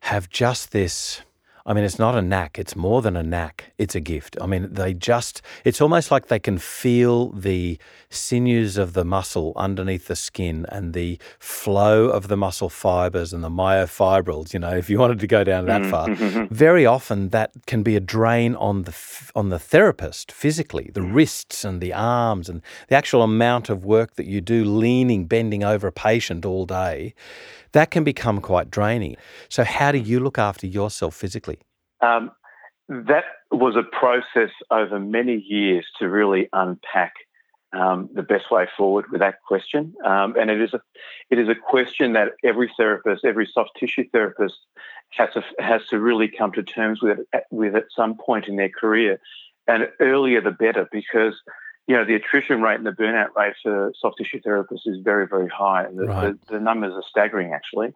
have 0.00 0.28
just 0.28 0.72
this 0.72 1.22
I 1.66 1.72
mean, 1.72 1.82
it's 1.82 1.98
not 1.98 2.14
a 2.14 2.22
knack. 2.22 2.60
It's 2.60 2.76
more 2.76 3.02
than 3.02 3.16
a 3.16 3.24
knack. 3.24 3.72
It's 3.76 3.96
a 3.96 4.00
gift. 4.00 4.36
I 4.40 4.46
mean, 4.46 4.72
they 4.72 4.94
just, 4.94 5.42
it's 5.64 5.80
almost 5.80 6.12
like 6.12 6.28
they 6.28 6.38
can 6.38 6.58
feel 6.58 7.30
the 7.32 7.76
sinews 8.08 8.76
of 8.76 8.92
the 8.92 9.04
muscle 9.04 9.52
underneath 9.56 10.06
the 10.06 10.14
skin 10.14 10.64
and 10.68 10.94
the 10.94 11.18
flow 11.40 12.04
of 12.04 12.28
the 12.28 12.36
muscle 12.36 12.68
fibers 12.68 13.32
and 13.32 13.42
the 13.42 13.50
myofibrils, 13.50 14.54
you 14.54 14.60
know, 14.60 14.76
if 14.76 14.88
you 14.88 15.00
wanted 15.00 15.18
to 15.18 15.26
go 15.26 15.42
down 15.42 15.66
that 15.66 15.84
far. 15.86 16.06
Mm-hmm. 16.06 16.46
Very 16.54 16.86
often 16.86 17.30
that 17.30 17.50
can 17.66 17.82
be 17.82 17.96
a 17.96 18.00
drain 18.00 18.54
on 18.54 18.84
the, 18.84 18.96
on 19.34 19.48
the 19.48 19.58
therapist 19.58 20.30
physically, 20.30 20.92
the 20.94 21.02
wrists 21.02 21.64
and 21.64 21.80
the 21.80 21.92
arms 21.92 22.48
and 22.48 22.62
the 22.86 22.94
actual 22.94 23.22
amount 23.22 23.68
of 23.68 23.84
work 23.84 24.14
that 24.14 24.26
you 24.26 24.40
do 24.40 24.64
leaning, 24.64 25.26
bending 25.26 25.64
over 25.64 25.88
a 25.88 25.92
patient 25.92 26.46
all 26.46 26.64
day 26.64 27.12
that 27.76 27.90
can 27.90 28.04
become 28.04 28.40
quite 28.40 28.70
draining. 28.70 29.16
So, 29.50 29.62
how 29.62 29.92
do 29.92 29.98
you 29.98 30.18
look 30.18 30.38
after 30.38 30.66
yourself 30.66 31.14
physically? 31.14 31.58
Um, 32.00 32.30
that 32.88 33.24
was 33.50 33.76
a 33.76 33.82
process 33.82 34.50
over 34.70 34.98
many 34.98 35.36
years 35.36 35.86
to 35.98 36.08
really 36.08 36.48
unpack 36.54 37.12
um, 37.74 38.08
the 38.14 38.22
best 38.22 38.50
way 38.50 38.66
forward 38.76 39.04
with 39.10 39.20
that 39.20 39.42
question. 39.46 39.94
Um, 40.06 40.36
and 40.40 40.50
it 40.50 40.60
is 40.62 40.72
a 40.72 40.80
it 41.28 41.38
is 41.38 41.48
a 41.50 41.54
question 41.54 42.14
that 42.14 42.28
every 42.42 42.72
therapist, 42.78 43.26
every 43.26 43.48
soft 43.52 43.70
tissue 43.78 44.08
therapist, 44.10 44.54
has 45.10 45.34
to 45.34 45.42
has 45.58 45.82
to 45.90 46.00
really 46.00 46.28
come 46.28 46.52
to 46.52 46.62
terms 46.62 47.00
with 47.02 47.18
with 47.50 47.74
at 47.74 47.84
some 47.94 48.16
point 48.16 48.48
in 48.48 48.56
their 48.56 48.70
career, 48.70 49.20
and 49.66 49.88
earlier 50.00 50.40
the 50.40 50.50
better 50.50 50.88
because 50.90 51.34
you 51.86 51.96
know, 51.96 52.04
the 52.04 52.14
attrition 52.14 52.62
rate 52.62 52.76
and 52.76 52.86
the 52.86 52.90
burnout 52.90 53.34
rate 53.36 53.54
for 53.62 53.92
soft 54.00 54.18
tissue 54.18 54.40
therapists 54.40 54.86
is 54.86 54.98
very, 55.02 55.26
very 55.26 55.48
high. 55.48 55.86
The, 55.92 56.06
right. 56.06 56.46
the, 56.48 56.54
the 56.54 56.60
numbers 56.60 56.92
are 56.94 57.04
staggering, 57.08 57.52
actually. 57.52 57.92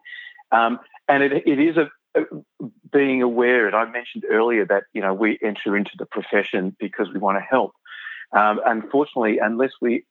Um, 0.51 0.79
and 1.07 1.23
it, 1.23 1.43
it 1.45 1.59
is 1.59 1.77
a, 1.77 1.89
a, 2.19 2.23
being 2.91 3.21
aware, 3.21 3.67
and 3.67 3.75
I 3.75 3.85
mentioned 3.85 4.23
earlier 4.29 4.65
that, 4.65 4.83
you 4.93 5.01
know, 5.01 5.13
we 5.13 5.37
enter 5.43 5.75
into 5.75 5.91
the 5.97 6.05
profession 6.05 6.75
because 6.79 7.07
we 7.13 7.19
want 7.19 7.37
to 7.37 7.41
help. 7.41 7.73
Um, 8.31 8.61
unfortunately, 8.65 9.39
unless 9.39 9.71
we 9.81 10.05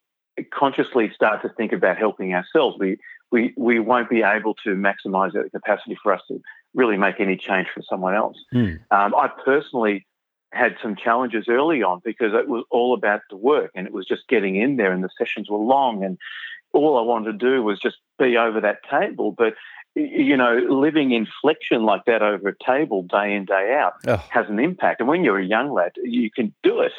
consciously 0.53 1.11
start 1.13 1.41
to 1.41 1.49
think 1.49 1.71
about 1.71 1.97
helping 1.97 2.33
ourselves, 2.33 2.77
we, 2.79 2.97
we, 3.31 3.53
we 3.57 3.79
won't 3.79 4.09
be 4.09 4.21
able 4.21 4.53
to 4.63 4.69
maximize 4.69 5.33
the 5.33 5.49
capacity 5.49 5.97
for 6.01 6.13
us 6.13 6.21
to 6.27 6.39
really 6.75 6.97
make 6.97 7.19
any 7.19 7.35
change 7.35 7.67
for 7.73 7.81
someone 7.89 8.13
else. 8.13 8.37
Mm. 8.53 8.79
Um, 8.91 9.15
I 9.15 9.29
personally 9.43 10.05
had 10.51 10.75
some 10.81 10.95
challenges 10.95 11.45
early 11.47 11.81
on 11.81 12.01
because 12.03 12.33
it 12.33 12.47
was 12.47 12.65
all 12.69 12.93
about 12.93 13.21
the 13.29 13.37
work 13.37 13.71
and 13.75 13.87
it 13.87 13.93
was 13.93 14.05
just 14.05 14.27
getting 14.27 14.55
in 14.55 14.75
there 14.75 14.91
and 14.91 15.03
the 15.03 15.09
sessions 15.17 15.49
were 15.49 15.57
long 15.57 16.03
and 16.03 16.17
all 16.73 16.97
I 16.97 17.01
wanted 17.01 17.39
to 17.39 17.53
do 17.53 17.63
was 17.63 17.79
just 17.79 17.97
be 18.17 18.37
over 18.37 18.61
that 18.61 18.79
table. 18.89 19.31
But 19.31 19.53
you 19.95 20.37
know, 20.37 20.55
living 20.69 21.11
in 21.11 21.27
flexion 21.41 21.83
like 21.83 22.05
that 22.05 22.21
over 22.21 22.49
a 22.49 22.65
table 22.65 23.03
day 23.03 23.35
in 23.35 23.45
day 23.45 23.77
out 23.77 23.93
oh. 24.07 24.23
has 24.29 24.47
an 24.47 24.59
impact. 24.59 25.01
And 25.01 25.09
when 25.09 25.23
you're 25.23 25.39
a 25.39 25.45
young 25.45 25.73
lad, 25.73 25.91
you 26.01 26.31
can 26.31 26.53
do 26.63 26.79
it. 26.79 26.93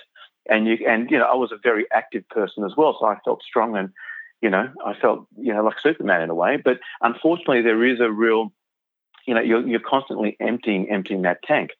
And 0.48 0.66
you 0.66 0.78
and 0.86 1.10
you 1.10 1.18
know, 1.18 1.24
I 1.24 1.36
was 1.36 1.52
a 1.52 1.58
very 1.62 1.86
active 1.92 2.28
person 2.28 2.64
as 2.64 2.72
well, 2.76 2.96
so 2.98 3.06
I 3.06 3.16
felt 3.24 3.42
strong 3.42 3.76
and 3.76 3.90
you 4.40 4.50
know, 4.50 4.68
I 4.84 4.94
felt 4.94 5.26
you 5.38 5.54
know 5.54 5.62
like 5.62 5.78
Superman 5.78 6.20
in 6.20 6.30
a 6.30 6.34
way. 6.34 6.58
But 6.62 6.80
unfortunately, 7.00 7.62
there 7.62 7.84
is 7.84 8.00
a 8.00 8.10
real, 8.10 8.52
you 9.24 9.34
know, 9.34 9.40
you're, 9.40 9.66
you're 9.66 9.80
constantly 9.80 10.36
emptying 10.40 10.90
emptying 10.90 11.22
that 11.22 11.42
tank. 11.44 11.70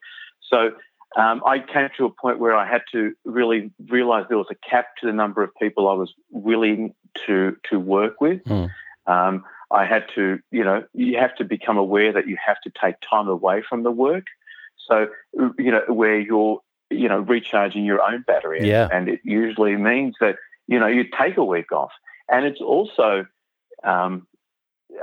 So 0.41 0.71
um, 1.17 1.43
I 1.47 1.59
came 1.59 1.89
to 1.97 2.07
a 2.07 2.11
point 2.11 2.39
where 2.39 2.55
I 2.55 2.67
had 2.67 2.83
to 2.93 3.13
really 3.25 3.71
realize 3.89 4.27
there 4.29 4.39
was 4.39 4.47
a 4.51 4.69
cap 4.71 4.87
to 5.01 5.07
the 5.07 5.13
number 5.13 5.43
of 5.43 5.51
people 5.61 5.89
I 5.89 5.95
was 5.95 6.13
willing 6.31 6.95
to 7.27 7.57
to 7.71 7.79
work 7.79 8.21
with. 8.21 8.43
Mm. 8.45 8.71
Um, 9.07 9.45
I 9.71 9.87
had 9.87 10.05
to, 10.15 10.39
you 10.51 10.65
know, 10.65 10.85
you 10.93 11.19
have 11.19 11.35
to 11.37 11.45
become 11.45 11.79
aware 11.79 12.13
that 12.13 12.29
you 12.29 12.37
have 12.45 12.61
to 12.63 12.71
take 12.71 12.97
time 13.01 13.29
away 13.29 13.63
from 13.67 13.83
the 13.83 13.91
work. 13.91 14.25
So, 14.87 15.09
you 15.59 15.71
know, 15.71 15.83
where 15.89 16.21
you're, 16.21 16.61
you 16.91 17.09
know, 17.09 17.21
recharging 17.21 17.85
your 17.85 18.03
own 18.03 18.23
battery. 18.27 18.69
Yeah. 18.69 18.89
And 18.93 19.09
it 19.09 19.21
usually 19.25 19.77
means 19.77 20.17
that, 20.21 20.37
you 20.67 20.79
know, 20.79 20.89
you 20.89 21.05
take 21.05 21.39
a 21.39 21.45
week 21.45 21.73
off. 21.73 21.93
And 22.29 22.45
it's 22.45 22.61
also, 22.61 23.27
um, 23.83 24.27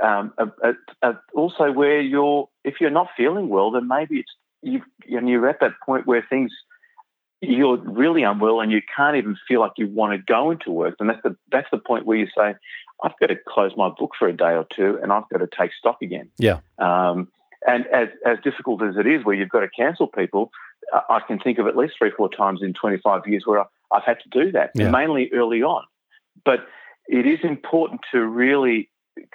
um, 0.00 0.32
a, 0.38 0.46
a, 0.62 0.74
a, 1.02 1.18
also 1.34 1.72
where 1.72 2.00
you're, 2.00 2.48
if 2.62 2.80
you're 2.80 2.90
not 2.90 3.08
feeling 3.16 3.48
well, 3.48 3.72
then 3.72 3.88
maybe 3.88 4.20
it's 4.20 4.34
you 4.62 4.82
and 5.08 5.28
you're 5.28 5.48
at 5.48 5.60
that 5.60 5.72
point 5.84 6.06
where 6.06 6.24
things 6.28 6.52
you're 7.40 7.78
really 7.78 8.22
unwell 8.22 8.60
and 8.60 8.70
you 8.70 8.82
can't 8.94 9.16
even 9.16 9.36
feel 9.48 9.60
like 9.60 9.72
you 9.78 9.88
want 9.88 10.12
to 10.12 10.18
go 10.18 10.50
into 10.50 10.70
work. 10.70 10.96
And 11.00 11.08
that's 11.08 11.22
the 11.22 11.36
that's 11.50 11.68
the 11.72 11.78
point 11.78 12.04
where 12.04 12.18
you 12.18 12.26
say, 12.36 12.54
I've 13.02 13.18
got 13.18 13.28
to 13.28 13.36
close 13.48 13.72
my 13.76 13.88
book 13.88 14.12
for 14.18 14.28
a 14.28 14.36
day 14.36 14.52
or 14.52 14.66
two 14.76 14.98
and 15.02 15.12
I've 15.12 15.28
got 15.30 15.38
to 15.38 15.48
take 15.58 15.70
stock 15.78 16.02
again. 16.02 16.30
Yeah. 16.38 16.60
Um, 16.78 17.28
and 17.66 17.86
as 17.86 18.08
as 18.26 18.38
difficult 18.44 18.82
as 18.82 18.96
it 18.96 19.06
is, 19.06 19.24
where 19.24 19.34
you've 19.34 19.48
got 19.48 19.60
to 19.60 19.68
cancel 19.68 20.06
people, 20.06 20.50
I 20.92 21.20
can 21.26 21.38
think 21.38 21.58
of 21.58 21.66
at 21.66 21.76
least 21.76 21.94
three, 21.98 22.10
four 22.14 22.28
times 22.28 22.60
in 22.62 22.74
25 22.74 23.22
years 23.26 23.44
where 23.46 23.64
I've 23.92 24.04
had 24.04 24.18
to 24.20 24.28
do 24.44 24.52
that, 24.52 24.70
yeah. 24.74 24.90
mainly 24.90 25.30
early 25.32 25.62
on. 25.62 25.84
But 26.44 26.60
it 27.08 27.26
is 27.26 27.40
important 27.42 28.02
to 28.12 28.24
really 28.24 28.89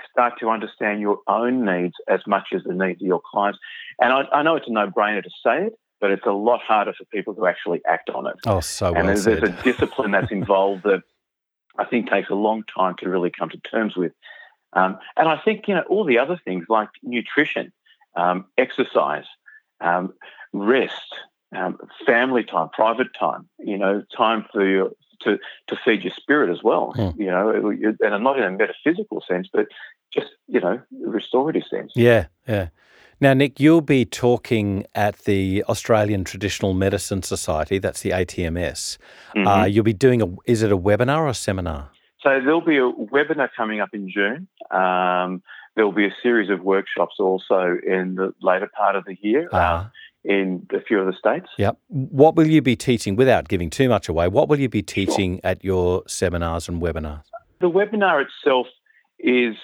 start 0.10 0.34
to 0.40 0.50
understand 0.50 1.02
your 1.02 1.20
own 1.28 1.66
needs 1.66 1.96
as 2.08 2.22
much 2.28 2.48
as 2.54 2.64
the 2.64 2.74
needs 2.74 3.02
of 3.02 3.08
your 3.08 3.22
clients. 3.32 3.60
And 4.00 4.12
I, 4.12 4.24
I 4.32 4.44
know 4.44 4.56
it's 4.56 4.68
a 4.68 4.72
no-brainer 4.72 5.24
to 5.24 5.30
say 5.44 5.66
it, 5.66 5.74
but 6.02 6.12
it's 6.12 6.26
a 6.26 6.32
lot 6.32 6.62
harder 6.62 6.94
for 6.94 7.06
people 7.06 7.34
to 7.36 7.48
actually 7.48 7.82
act 7.88 8.10
on 8.10 8.28
it. 8.28 8.36
Oh, 8.46 8.60
so 8.60 8.92
well 8.92 9.00
And 9.00 9.10
there's, 9.10 9.26
there's 9.26 9.44
a 9.44 9.64
discipline 9.64 10.12
that's 10.12 10.32
involved 10.32 10.84
that 10.84 11.04
I 11.78 11.86
think 11.86 12.10
takes 12.10 12.30
a 12.30 12.36
long 12.36 12.64
time 12.76 12.96
to 13.00 13.10
really 13.10 13.32
come 13.32 13.50
to 13.50 13.58
terms 13.60 13.96
with. 13.96 14.14
Um, 14.74 14.98
and 15.16 15.28
I 15.30 15.38
think 15.38 15.68
you 15.68 15.76
know 15.76 15.84
all 15.90 16.04
the 16.04 16.20
other 16.20 16.40
things 16.44 16.66
like 16.68 16.90
nutrition, 17.02 17.72
um, 18.16 18.46
exercise, 18.58 19.24
um, 19.80 20.14
rest, 20.52 21.16
um, 21.56 21.78
family 22.06 22.44
time, 22.44 22.70
private 22.70 23.08
time. 23.18 23.48
You 23.60 23.78
know, 23.78 24.04
time 24.16 24.46
for 24.52 24.68
your 24.68 24.92
to 25.22 25.38
to 25.68 25.76
feed 25.84 26.04
your 26.04 26.14
spirit 26.16 26.50
as 26.50 26.64
well. 26.64 26.94
Mm. 26.98 27.18
You 27.18 27.28
know, 27.28 27.50
and 28.02 28.24
not 28.24 28.38
in 28.38 28.44
a 28.44 28.52
metaphysical 28.52 29.24
sense, 29.28 29.48
but 29.52 29.68
just 30.14 30.28
you 30.48 30.60
know, 30.60 30.82
restorative 31.06 31.64
sense. 31.70 31.92
Yeah, 31.96 32.28
yeah. 32.48 32.70
Now, 33.22 33.34
Nick, 33.34 33.60
you'll 33.62 33.82
be 33.82 34.04
talking 34.04 34.86
at 34.94 35.20
the 35.20 35.64
Australian 35.70 36.26
Traditional 36.26 36.74
Medicine 36.74 37.24
Society. 37.24 37.78
That's 37.80 38.02
the 38.02 38.10
ATMS. 38.10 38.98
Mm-hmm. 39.36 39.48
Uh, 39.48 39.66
you'll 39.66 39.86
be 39.86 39.94
doing 39.94 40.22
a. 40.22 40.28
Is 40.46 40.62
it 40.64 40.72
a 40.72 40.78
webinar 40.78 41.20
or 41.20 41.30
a 41.30 41.34
seminar? 41.34 41.92
So 42.22 42.30
there'll 42.30 42.62
be 42.62 42.78
a 42.78 42.92
webinar 42.92 43.50
coming 43.56 43.80
up 43.82 43.90
in 43.94 44.10
June. 44.10 44.48
Um, 44.72 45.44
there'll 45.76 45.92
be 45.92 46.06
a 46.06 46.16
series 46.24 46.50
of 46.50 46.62
workshops 46.62 47.16
also 47.20 47.78
in 47.86 48.16
the 48.16 48.34
later 48.42 48.70
part 48.76 48.96
of 48.96 49.06
the 49.06 49.16
year. 49.22 49.48
Uh-huh 49.52 49.90
in 50.26 50.66
a 50.74 50.82
few 50.82 51.00
of 51.00 51.06
the 51.06 51.14
states. 51.14 51.48
Yep. 51.58 51.78
What 51.88 52.36
will 52.36 52.48
you 52.48 52.62
be 52.62 52.76
teaching, 52.76 53.16
without 53.16 53.48
giving 53.48 53.70
too 53.70 53.88
much 53.88 54.10
away, 54.10 54.28
what 54.28 54.50
will 54.50 54.60
you 54.60 54.70
be 54.70 54.82
teaching 54.82 55.36
sure. 55.36 55.52
at 55.52 55.64
your 55.64 56.04
seminars 56.08 56.68
and 56.68 56.82
webinars? 56.82 57.24
The 57.62 57.70
webinar 57.70 58.26
itself 58.26 58.68
is 59.20 59.56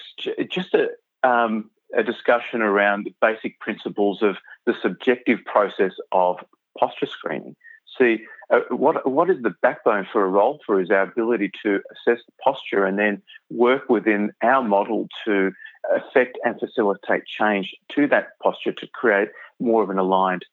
just 0.50 0.74
a, 0.74 0.88
um, 1.28 1.70
a 1.96 2.02
discussion 2.02 2.62
around 2.62 3.04
the 3.04 3.14
basic 3.20 3.58
principles 3.60 4.22
of 4.22 4.36
the 4.64 4.74
subjective 4.80 5.40
process 5.44 5.92
of 6.12 6.36
posture 6.78 7.06
screening. 7.06 7.56
See, 7.98 8.24
uh, 8.50 8.60
what 8.70 9.06
what 9.10 9.28
is 9.28 9.42
the 9.42 9.54
backbone 9.60 10.06
for 10.10 10.24
a 10.24 10.30
Rolfer 10.30 10.82
is 10.82 10.90
our 10.90 11.02
ability 11.02 11.50
to 11.62 11.80
assess 11.90 12.22
the 12.26 12.32
posture 12.42 12.86
and 12.86 12.98
then 12.98 13.20
work 13.50 13.90
within 13.90 14.32
our 14.42 14.62
model 14.62 15.08
to 15.26 15.52
affect 15.94 16.38
and 16.44 16.58
facilitate 16.58 17.22
change 17.26 17.74
to 17.94 18.06
that 18.08 18.38
posture 18.42 18.72
to 18.72 18.86
create 18.92 19.28
more 19.60 19.82
of 19.82 19.90
an 19.90 19.98
aligned 19.98 20.44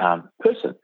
um, 0.00 0.28
person. 0.40 0.74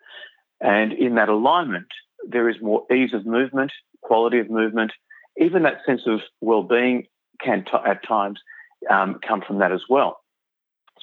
And 0.60 0.92
in 0.92 1.14
that 1.16 1.28
alignment, 1.28 1.88
there 2.28 2.48
is 2.48 2.56
more 2.60 2.84
ease 2.92 3.14
of 3.14 3.26
movement, 3.26 3.72
quality 4.02 4.38
of 4.38 4.50
movement, 4.50 4.92
even 5.38 5.62
that 5.62 5.78
sense 5.86 6.02
of 6.06 6.20
well-being 6.40 7.06
can 7.42 7.64
t- 7.64 7.70
at 7.86 8.06
times 8.06 8.40
um, 8.90 9.18
come 9.26 9.42
from 9.46 9.58
that 9.58 9.72
as 9.72 9.82
well. 9.88 10.20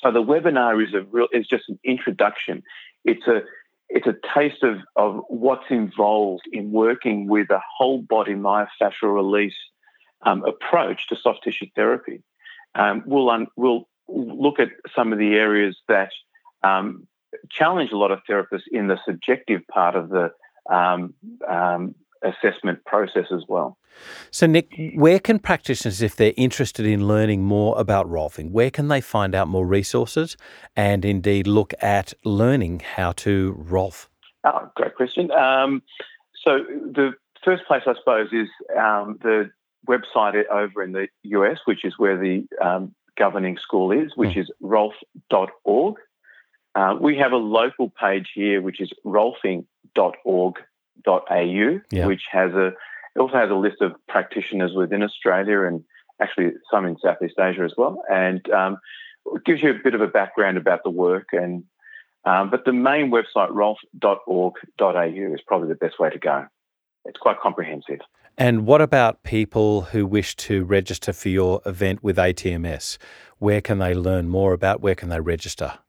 So 0.03 0.11
the 0.11 0.23
webinar 0.23 0.83
is 0.83 0.93
a 0.93 1.01
real 1.01 1.27
is 1.31 1.47
just 1.47 1.63
an 1.69 1.79
introduction. 1.83 2.61
It's 3.03 3.25
a 3.27 3.41
it's 3.89 4.05
a 4.05 4.15
taste 4.35 4.63
of, 4.63 4.77
of 4.95 5.21
what's 5.29 5.69
involved 5.69 6.43
in 6.51 6.71
working 6.71 7.27
with 7.27 7.49
a 7.49 7.61
whole 7.77 8.01
body 8.01 8.33
myofascial 8.33 9.13
release 9.13 9.55
um, 10.25 10.43
approach 10.43 11.07
to 11.07 11.15
soft 11.15 11.43
tissue 11.43 11.67
therapy, 11.75 12.21
um, 12.75 13.03
we'll, 13.05 13.29
un- 13.29 13.47
we'll 13.55 13.87
look 14.07 14.59
at 14.59 14.69
some 14.95 15.11
of 15.11 15.19
the 15.19 15.35
areas 15.35 15.77
that 15.87 16.09
um, 16.63 17.07
challenge 17.49 17.91
a 17.91 17.97
lot 17.97 18.11
of 18.11 18.19
therapists 18.29 18.67
in 18.71 18.87
the 18.87 18.97
subjective 19.05 19.61
part 19.67 19.95
of 19.95 20.09
the 20.09 20.31
um, 20.69 21.13
um, 21.47 21.95
assessment 22.23 22.83
process 22.85 23.25
as 23.31 23.43
well. 23.47 23.77
So, 24.29 24.45
Nick, 24.45 24.71
where 24.95 25.19
can 25.19 25.39
practitioners, 25.39 26.01
if 26.01 26.15
they're 26.15 26.33
interested 26.37 26.85
in 26.85 27.07
learning 27.07 27.43
more 27.43 27.79
about 27.79 28.07
rolfing, 28.07 28.51
where 28.51 28.69
can 28.69 28.89
they 28.89 29.01
find 29.01 29.33
out 29.33 29.47
more 29.47 29.65
resources 29.65 30.37
and 30.75 31.03
indeed 31.03 31.47
look 31.47 31.73
at 31.81 32.13
learning 32.23 32.81
how 32.95 33.11
to 33.13 33.55
rolf? 33.57 34.09
Oh, 34.43 34.69
great 34.75 34.95
question. 34.95 35.31
Um, 35.31 35.81
so, 36.43 36.59
the 36.69 37.13
first 37.43 37.65
place, 37.67 37.83
I 37.87 37.95
suppose, 37.95 38.27
is 38.31 38.47
um, 38.77 39.17
the 39.21 39.49
website 39.87 40.45
over 40.49 40.83
in 40.83 40.91
the 40.91 41.07
US, 41.23 41.59
which 41.65 41.85
is 41.85 41.93
where 41.97 42.17
the 42.17 42.45
um, 42.61 42.93
governing 43.17 43.57
school 43.57 43.91
is, 43.91 44.11
which 44.15 44.35
mm. 44.35 44.41
is 44.41 44.51
rolf.org. 44.61 45.95
Uh, 46.75 46.95
we 46.99 47.17
have 47.17 47.31
a 47.31 47.37
local 47.37 47.89
page 47.89 48.29
here, 48.35 48.61
which 48.61 48.79
is 48.79 48.91
rolfing.org.au, 49.05 51.79
yeah. 51.91 52.05
which 52.05 52.21
has 52.31 52.53
a 52.53 52.67
it 52.67 53.19
also 53.19 53.37
has 53.37 53.49
a 53.49 53.55
list 53.55 53.81
of 53.81 53.93
practitioners 54.07 54.73
within 54.75 55.01
Australia 55.01 55.63
and 55.63 55.83
actually 56.21 56.51
some 56.69 56.85
in 56.85 56.97
Southeast 56.99 57.39
Asia 57.39 57.63
as 57.63 57.73
well, 57.75 58.03
and 58.09 58.47
um, 58.51 58.77
it 59.33 59.43
gives 59.43 59.63
you 59.63 59.71
a 59.71 59.83
bit 59.83 59.95
of 59.95 60.01
a 60.01 60.07
background 60.07 60.57
about 60.57 60.83
the 60.83 60.91
work. 60.91 61.29
And 61.31 61.63
um, 62.25 62.51
but 62.51 62.65
the 62.65 62.73
main 62.73 63.09
website 63.09 63.49
rolf.org.au 63.49 65.33
is 65.33 65.41
probably 65.47 65.69
the 65.69 65.75
best 65.75 65.99
way 65.99 66.11
to 66.11 66.19
go. 66.19 66.45
It's 67.05 67.17
quite 67.17 67.39
comprehensive. 67.39 68.01
And 68.37 68.67
what 68.67 68.81
about 68.81 69.23
people 69.23 69.81
who 69.81 70.05
wish 70.05 70.35
to 70.35 70.63
register 70.63 71.11
for 71.11 71.29
your 71.29 71.59
event 71.65 72.03
with 72.03 72.17
ATMS? 72.17 72.99
Where 73.39 73.61
can 73.61 73.79
they 73.79 73.95
learn 73.95 74.29
more 74.29 74.53
about? 74.53 74.79
Where 74.79 74.93
can 74.93 75.09
they 75.09 75.19
register? 75.19 75.79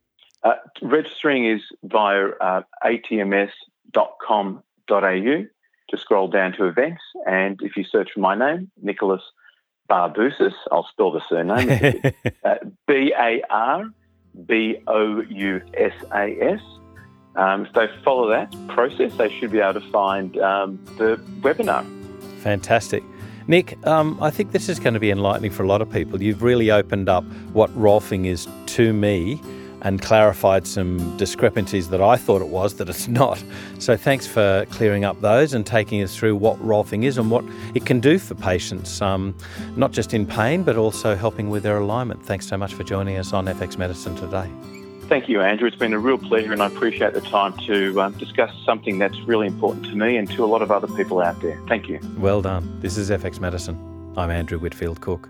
Uh, 0.43 0.53
registering 0.81 1.45
is 1.45 1.61
via 1.83 2.29
uh, 2.41 2.61
atms.com.au. 2.83 3.51
Just 5.91 6.03
scroll 6.03 6.27
down 6.27 6.53
to 6.53 6.65
events, 6.65 7.01
and 7.25 7.59
if 7.63 7.75
you 7.75 7.83
search 7.83 8.11
for 8.13 8.19
my 8.19 8.35
name, 8.35 8.71
Nicholas 8.81 9.21
Barbousas, 9.89 10.53
I'll 10.71 10.87
spell 10.87 11.11
the 11.11 11.21
surname 11.27 12.13
uh, 12.43 12.55
B 12.87 13.11
A 13.17 13.41
R 13.49 13.89
B 14.45 14.77
O 14.87 15.21
U 15.21 15.61
S 15.73 15.93
A 16.13 16.37
S. 16.41 16.61
Um, 17.35 17.65
if 17.65 17.73
they 17.73 17.87
follow 18.03 18.29
that 18.29 18.55
process, 18.67 19.15
they 19.17 19.29
should 19.39 19.51
be 19.51 19.59
able 19.59 19.79
to 19.79 19.91
find 19.91 20.37
um, 20.37 20.79
the 20.97 21.19
webinar. 21.41 21.98
Fantastic. 22.41 23.03
Nick, 23.47 23.83
um, 23.87 24.17
I 24.21 24.29
think 24.29 24.51
this 24.51 24.69
is 24.69 24.79
going 24.79 24.93
to 24.93 24.99
be 24.99 25.09
enlightening 25.09 25.51
for 25.51 25.63
a 25.63 25.67
lot 25.67 25.81
of 25.81 25.91
people. 25.91 26.21
You've 26.21 26.43
really 26.43 26.69
opened 26.69 27.09
up 27.09 27.23
what 27.51 27.71
rolfing 27.71 28.25
is 28.25 28.47
to 28.67 28.93
me 28.93 29.41
and 29.81 30.01
clarified 30.01 30.67
some 30.67 31.17
discrepancies 31.17 31.89
that 31.89 32.01
I 32.01 32.17
thought 32.17 32.41
it 32.41 32.49
was 32.49 32.75
that 32.75 32.89
it's 32.89 33.07
not. 33.21 33.43
So 33.79 33.95
thanks 33.95 34.27
for 34.27 34.65
clearing 34.69 35.05
up 35.05 35.19
those 35.21 35.53
and 35.53 35.65
taking 35.65 36.01
us 36.03 36.15
through 36.15 36.35
what 36.35 36.57
rolfing 36.59 37.05
is 37.05 37.17
and 37.17 37.31
what 37.31 37.43
it 37.73 37.85
can 37.85 37.99
do 37.99 38.19
for 38.19 38.35
patients, 38.35 39.01
um, 39.01 39.35
not 39.75 39.91
just 39.91 40.13
in 40.13 40.25
pain, 40.25 40.63
but 40.63 40.75
also 40.75 41.15
helping 41.15 41.49
with 41.49 41.63
their 41.63 41.77
alignment. 41.77 42.23
Thanks 42.25 42.47
so 42.47 42.57
much 42.57 42.73
for 42.73 42.83
joining 42.83 43.17
us 43.17 43.33
on 43.33 43.45
FX 43.45 43.77
Medicine 43.77 44.15
today. 44.15 44.78
Thank 45.09 45.27
you, 45.27 45.41
Andrew. 45.41 45.67
It's 45.67 45.75
been 45.75 45.93
a 45.93 45.99
real 45.99 46.19
pleasure, 46.19 46.53
and 46.53 46.61
I 46.61 46.67
appreciate 46.67 47.15
the 47.15 47.21
time 47.21 47.57
to 47.65 47.99
um, 47.99 48.13
discuss 48.19 48.55
something 48.63 48.99
that's 48.99 49.19
really 49.21 49.47
important 49.47 49.85
to 49.85 49.95
me 49.95 50.17
and 50.17 50.29
to 50.33 50.45
a 50.45 50.45
lot 50.45 50.61
of 50.61 50.69
other 50.69 50.85
people 50.87 51.19
out 51.19 51.41
there. 51.41 51.59
Thank 51.67 51.89
you. 51.89 51.99
Well 52.19 52.43
done. 52.43 52.79
This 52.79 52.95
is 52.95 53.09
FX 53.09 53.39
Medicine. 53.39 54.13
I'm 54.15 54.29
Andrew 54.29 54.59
Whitfield 54.59 55.01
Cook. 55.01 55.27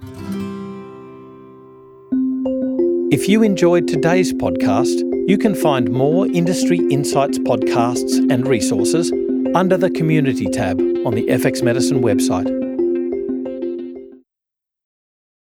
If 3.10 3.30
you 3.30 3.42
enjoyed 3.42 3.88
today's 3.88 4.34
podcast, 4.34 5.00
you 5.30 5.38
can 5.38 5.56
find 5.56 5.90
more 5.90 6.28
Industry 6.28 6.80
Insights 6.92 7.40
podcasts 7.40 8.18
and 8.30 8.46
resources 8.46 9.14
under 9.56 9.78
the 9.78 9.90
Community 9.92 10.48
tab 10.50 10.78
on 11.06 11.16
the 11.16 11.26
FX 11.28 11.64
Medicine 11.64 12.02
website. 12.02 12.69